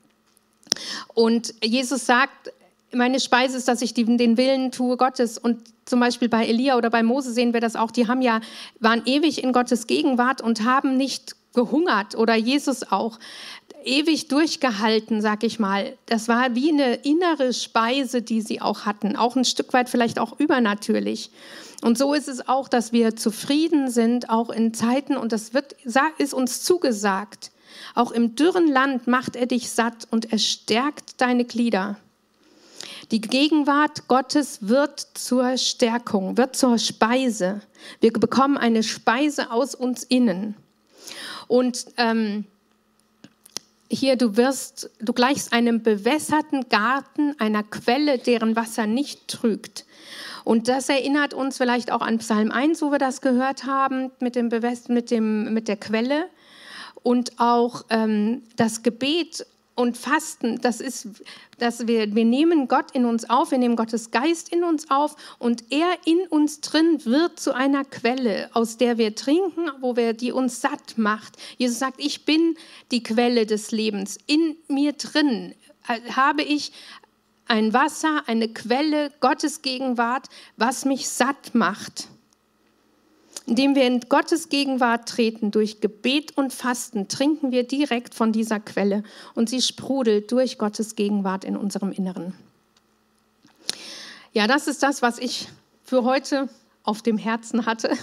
und 1.14 1.54
Jesus 1.62 2.06
sagt, 2.06 2.52
meine 2.92 3.20
Speise 3.20 3.56
ist, 3.56 3.68
dass 3.68 3.82
ich 3.82 3.94
den 3.94 4.36
Willen 4.36 4.72
tue 4.72 4.96
Gottes. 4.96 5.38
Und 5.38 5.62
zum 5.84 6.00
Beispiel 6.00 6.28
bei 6.28 6.46
Elia 6.46 6.76
oder 6.76 6.90
bei 6.90 7.02
Mose 7.02 7.32
sehen 7.32 7.52
wir 7.52 7.60
das 7.60 7.76
auch. 7.76 7.90
Die 7.90 8.08
haben 8.08 8.22
ja, 8.22 8.40
waren 8.80 9.02
ewig 9.06 9.42
in 9.42 9.52
Gottes 9.52 9.86
Gegenwart 9.86 10.40
und 10.40 10.64
haben 10.64 10.96
nicht 10.96 11.35
gehungert 11.56 12.14
oder 12.14 12.36
Jesus 12.36 12.92
auch 12.92 13.18
ewig 13.84 14.28
durchgehalten, 14.28 15.20
sag 15.20 15.42
ich 15.42 15.58
mal. 15.58 15.96
Das 16.06 16.28
war 16.28 16.54
wie 16.54 16.70
eine 16.70 16.94
innere 16.96 17.52
Speise, 17.52 18.22
die 18.22 18.42
sie 18.42 18.60
auch 18.60 18.84
hatten, 18.84 19.16
auch 19.16 19.34
ein 19.34 19.44
Stück 19.44 19.72
weit 19.72 19.88
vielleicht 19.88 20.18
auch 20.18 20.38
übernatürlich. 20.38 21.30
Und 21.82 21.98
so 21.98 22.14
ist 22.14 22.28
es 22.28 22.48
auch, 22.48 22.68
dass 22.68 22.92
wir 22.92 23.16
zufrieden 23.16 23.90
sind, 23.90 24.30
auch 24.30 24.50
in 24.50 24.74
Zeiten, 24.74 25.16
und 25.16 25.32
das 25.32 25.54
wird, 25.54 25.76
ist 26.18 26.34
uns 26.34 26.62
zugesagt. 26.62 27.50
Auch 27.94 28.12
im 28.12 28.34
dürren 28.34 28.68
Land 28.68 29.06
macht 29.06 29.36
er 29.36 29.46
dich 29.46 29.70
satt 29.70 30.06
und 30.10 30.32
er 30.32 30.38
stärkt 30.38 31.20
deine 31.20 31.44
Glieder. 31.44 31.96
Die 33.12 33.20
Gegenwart 33.20 34.08
Gottes 34.08 34.68
wird 34.68 35.06
zur 35.14 35.56
Stärkung, 35.58 36.36
wird 36.36 36.56
zur 36.56 36.78
Speise. 36.78 37.60
Wir 38.00 38.12
bekommen 38.12 38.56
eine 38.56 38.82
Speise 38.82 39.52
aus 39.52 39.74
uns 39.74 40.02
innen. 40.02 40.56
Und 41.48 41.86
ähm, 41.96 42.44
hier, 43.88 44.16
du 44.16 44.36
wirst, 44.36 44.90
du 45.00 45.12
gleichst 45.12 45.52
einem 45.52 45.82
bewässerten 45.82 46.68
Garten, 46.68 47.38
einer 47.38 47.62
Quelle, 47.62 48.18
deren 48.18 48.56
Wasser 48.56 48.86
nicht 48.86 49.28
trügt. 49.28 49.84
Und 50.44 50.68
das 50.68 50.88
erinnert 50.88 51.34
uns 51.34 51.56
vielleicht 51.56 51.90
auch 51.90 52.02
an 52.02 52.18
Psalm 52.18 52.50
1, 52.52 52.82
wo 52.82 52.90
wir 52.90 52.98
das 52.98 53.20
gehört 53.20 53.64
haben, 53.64 54.10
mit, 54.20 54.36
dem 54.36 54.48
Bewässer, 54.48 54.92
mit, 54.92 55.10
mit 55.10 55.68
der 55.68 55.76
Quelle. 55.76 56.26
Und 57.02 57.38
auch 57.38 57.84
ähm, 57.90 58.42
das 58.56 58.82
Gebet 58.82 59.46
und 59.76 59.98
Fasten, 59.98 60.60
das 60.60 60.80
ist, 60.80 61.06
dass 61.58 61.86
wir, 61.86 62.14
wir 62.14 62.24
nehmen 62.24 62.66
Gott 62.66 62.90
in 62.92 63.04
uns 63.04 63.28
auf, 63.28 63.50
wir 63.50 63.58
nehmen 63.58 63.76
Gottes 63.76 64.10
Geist 64.10 64.52
in 64.52 64.64
uns 64.64 64.90
auf 64.90 65.14
und 65.38 65.70
er 65.70 65.86
in 66.06 66.26
uns 66.28 66.62
drin 66.62 67.04
wird 67.04 67.38
zu 67.38 67.54
einer 67.54 67.84
Quelle, 67.84 68.48
aus 68.54 68.78
der 68.78 68.96
wir 68.96 69.14
trinken, 69.14 69.70
wo 69.80 69.94
wir, 69.94 70.14
die 70.14 70.32
uns 70.32 70.62
satt 70.62 70.96
macht. 70.96 71.36
Jesus 71.58 71.78
sagt, 71.78 72.00
ich 72.00 72.24
bin 72.24 72.56
die 72.90 73.02
Quelle 73.02 73.44
des 73.44 73.70
Lebens. 73.70 74.18
In 74.26 74.56
mir 74.66 74.94
drin 74.94 75.54
habe 75.86 76.42
ich 76.42 76.72
ein 77.46 77.72
Wasser, 77.74 78.24
eine 78.26 78.48
Quelle, 78.48 79.12
Gottes 79.20 79.60
Gegenwart, 79.60 80.26
was 80.56 80.86
mich 80.86 81.06
satt 81.08 81.54
macht. 81.54 82.08
Indem 83.46 83.76
wir 83.76 83.86
in 83.86 84.00
Gottes 84.00 84.48
Gegenwart 84.48 85.08
treten, 85.08 85.52
durch 85.52 85.80
Gebet 85.80 86.36
und 86.36 86.52
Fasten, 86.52 87.06
trinken 87.06 87.52
wir 87.52 87.62
direkt 87.62 88.14
von 88.14 88.32
dieser 88.32 88.58
Quelle 88.58 89.04
und 89.34 89.48
sie 89.48 89.62
sprudelt 89.62 90.32
durch 90.32 90.58
Gottes 90.58 90.96
Gegenwart 90.96 91.44
in 91.44 91.56
unserem 91.56 91.92
Inneren. 91.92 92.34
Ja, 94.32 94.46
das 94.46 94.66
ist 94.66 94.82
das, 94.82 95.00
was 95.00 95.18
ich 95.18 95.48
für 95.84 96.04
heute 96.04 96.48
auf 96.82 97.02
dem 97.02 97.18
Herzen 97.18 97.66
hatte, 97.66 97.96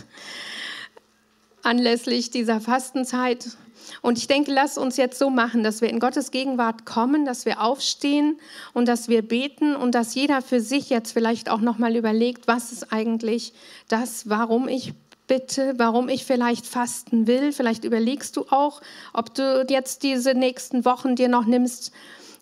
anlässlich 1.62 2.32
dieser 2.32 2.62
Fastenzeit. 2.62 3.58
Und 4.02 4.18
ich 4.18 4.28
denke, 4.28 4.52
lass 4.52 4.78
uns 4.78 4.98
jetzt 4.98 5.20
so 5.20 5.30
machen, 5.30 5.64
dass 5.64 5.82
wir 5.82 5.90
in 5.90 6.00
Gottes 6.00 6.32
Gegenwart 6.32 6.86
kommen, 6.86 7.26
dass 7.26 7.46
wir 7.46 7.62
aufstehen 7.62 8.40
und 8.74 8.88
dass 8.88 9.10
wir 9.10 9.22
beten 9.22 9.76
und 9.76 9.94
dass 9.94 10.16
jeder 10.16 10.42
für 10.42 10.62
sich 10.62 10.90
jetzt 10.90 11.12
vielleicht 11.12 11.50
auch 11.50 11.62
noch 11.62 11.78
mal 11.78 11.96
überlegt, 11.96 12.48
was 12.48 12.72
ist 12.72 12.92
eigentlich 12.92 13.54
das, 13.88 14.30
warum 14.30 14.68
ich 14.68 14.94
bitte, 15.28 15.74
warum 15.78 16.10
ich 16.10 16.26
vielleicht 16.26 16.66
fasten 16.66 17.28
will. 17.28 17.52
Vielleicht 17.52 17.84
überlegst 17.84 18.36
du 18.38 18.46
auch, 18.50 18.82
ob 19.14 19.34
du 19.34 19.66
jetzt 19.70 20.04
diese 20.04 20.34
nächsten 20.34 20.86
Wochen 20.86 21.16
dir 21.16 21.30
noch 21.30 21.46
nimmst. 21.46 21.92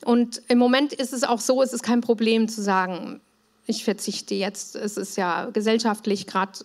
Und 0.04 0.42
im 0.48 0.58
Moment 0.58 0.94
ist 0.94 1.14
es 1.14 1.24
auch 1.24 1.40
so, 1.40 1.62
es 1.62 1.74
ist 1.74 1.84
kein 1.84 2.02
Problem 2.02 2.48
zu 2.48 2.62
sagen, 2.62 3.22
ich 3.68 3.84
verzichte 3.84 4.36
jetzt. 4.36 4.76
Es 4.76 4.98
ist 4.98 5.16
ja 5.18 5.50
gesellschaftlich 5.52 6.26
gerade 6.26 6.60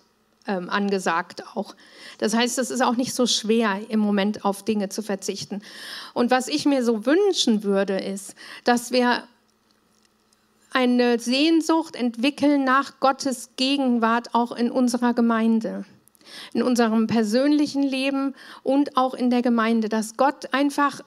ähm, 0.47 0.71
angesagt 0.71 1.45
auch. 1.55 1.75
Das 2.19 2.35
heißt, 2.35 2.59
es 2.59 2.71
ist 2.71 2.83
auch 2.83 2.97
nicht 2.97 3.15
so 3.15 3.27
schwer, 3.27 3.81
im 3.89 4.01
Moment 4.01 4.45
auf 4.45 4.65
Dinge 4.65 4.89
zu 4.89 5.03
verzichten. 5.03 5.63
Und 6.15 6.31
was 6.31 6.49
ich 6.49 6.65
mir 6.65 6.85
so 6.85 7.05
wünschen 7.05 7.63
würde, 7.63 7.99
ist, 7.99 8.35
dass 8.65 8.91
wir 8.91 9.25
eine 10.73 11.19
Sehnsucht 11.19 11.97
entwickeln 11.97 12.65
nach 12.65 13.01
Gottes 13.01 13.51
Gegenwart 13.57 14.35
auch 14.35 14.53
in 14.53 14.71
unserer 14.71 15.15
Gemeinde 15.15 15.85
in 16.53 16.63
unserem 16.63 17.07
persönlichen 17.07 17.83
Leben 17.83 18.35
und 18.63 18.97
auch 18.97 19.15
in 19.15 19.31
der 19.31 19.43
Gemeinde, 19.43 19.89
dass 19.89 20.17
Gott 20.17 20.53
einfach 20.53 21.01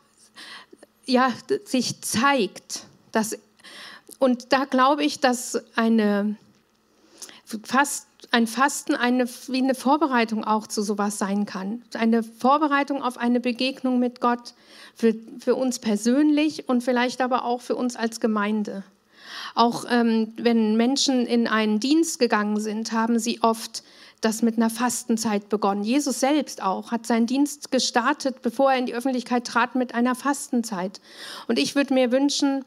ja, 1.05 1.32
sich 1.65 2.01
zeigt. 2.01 2.86
Dass, 3.12 3.38
und 4.19 4.53
da 4.53 4.65
glaube 4.65 5.03
ich, 5.03 5.19
dass 5.19 5.62
eine, 5.75 6.36
fast, 7.63 8.08
ein 8.32 8.47
Fasten 8.47 8.95
eine, 8.95 9.27
wie 9.47 9.58
eine 9.58 9.75
Vorbereitung 9.75 10.43
auch 10.43 10.67
zu 10.67 10.82
sowas 10.82 11.17
sein 11.17 11.45
kann. 11.45 11.82
Eine 11.93 12.23
Vorbereitung 12.23 13.01
auf 13.01 13.17
eine 13.17 13.39
Begegnung 13.39 13.99
mit 13.99 14.21
Gott 14.21 14.53
für, 14.95 15.15
für 15.39 15.55
uns 15.55 15.79
persönlich 15.79 16.69
und 16.69 16.84
vielleicht 16.84 17.21
aber 17.21 17.43
auch 17.43 17.62
für 17.62 17.75
uns 17.75 17.95
als 17.95 18.19
Gemeinde. 18.19 18.84
Auch 19.55 19.86
ähm, 19.89 20.34
wenn 20.38 20.75
Menschen 20.77 21.25
in 21.25 21.47
einen 21.47 21.79
Dienst 21.79 22.19
gegangen 22.19 22.60
sind, 22.60 22.91
haben 22.91 23.19
sie 23.19 23.41
oft 23.41 23.84
das 24.21 24.41
mit 24.41 24.58
einer 24.58 24.69
Fastenzeit 24.69 25.49
begonnen. 25.49 25.84
Jesus 25.84 26.19
selbst 26.19 26.62
auch 26.62 26.91
hat 26.91 27.05
seinen 27.05 27.27
Dienst 27.27 27.71
gestartet, 27.71 28.41
bevor 28.41 28.71
er 28.71 28.79
in 28.79 28.86
die 28.86 28.93
Öffentlichkeit 28.93 29.45
trat, 29.45 29.75
mit 29.75 29.95
einer 29.95 30.15
Fastenzeit. 30.15 30.99
Und 31.47 31.58
ich 31.58 31.75
würde 31.75 31.93
mir 31.93 32.12
wünschen, 32.12 32.65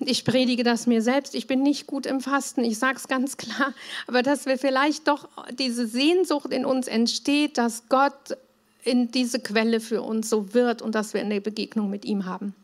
ich 0.00 0.24
predige 0.24 0.62
das 0.62 0.86
mir 0.86 1.02
selbst, 1.02 1.34
ich 1.34 1.46
bin 1.46 1.62
nicht 1.62 1.86
gut 1.86 2.06
im 2.06 2.20
Fasten, 2.20 2.64
ich 2.64 2.78
sage 2.78 2.96
es 2.96 3.08
ganz 3.08 3.36
klar, 3.36 3.72
aber 4.06 4.22
dass 4.22 4.46
wir 4.46 4.58
vielleicht 4.58 5.08
doch 5.08 5.28
diese 5.58 5.86
Sehnsucht 5.86 6.52
in 6.52 6.64
uns 6.64 6.86
entsteht, 6.86 7.58
dass 7.58 7.88
Gott 7.88 8.36
in 8.84 9.10
diese 9.10 9.40
Quelle 9.40 9.80
für 9.80 10.02
uns 10.02 10.30
so 10.30 10.54
wird 10.54 10.80
und 10.80 10.94
dass 10.94 11.12
wir 11.12 11.20
eine 11.20 11.40
Begegnung 11.40 11.90
mit 11.90 12.04
ihm 12.04 12.24
haben. 12.24 12.54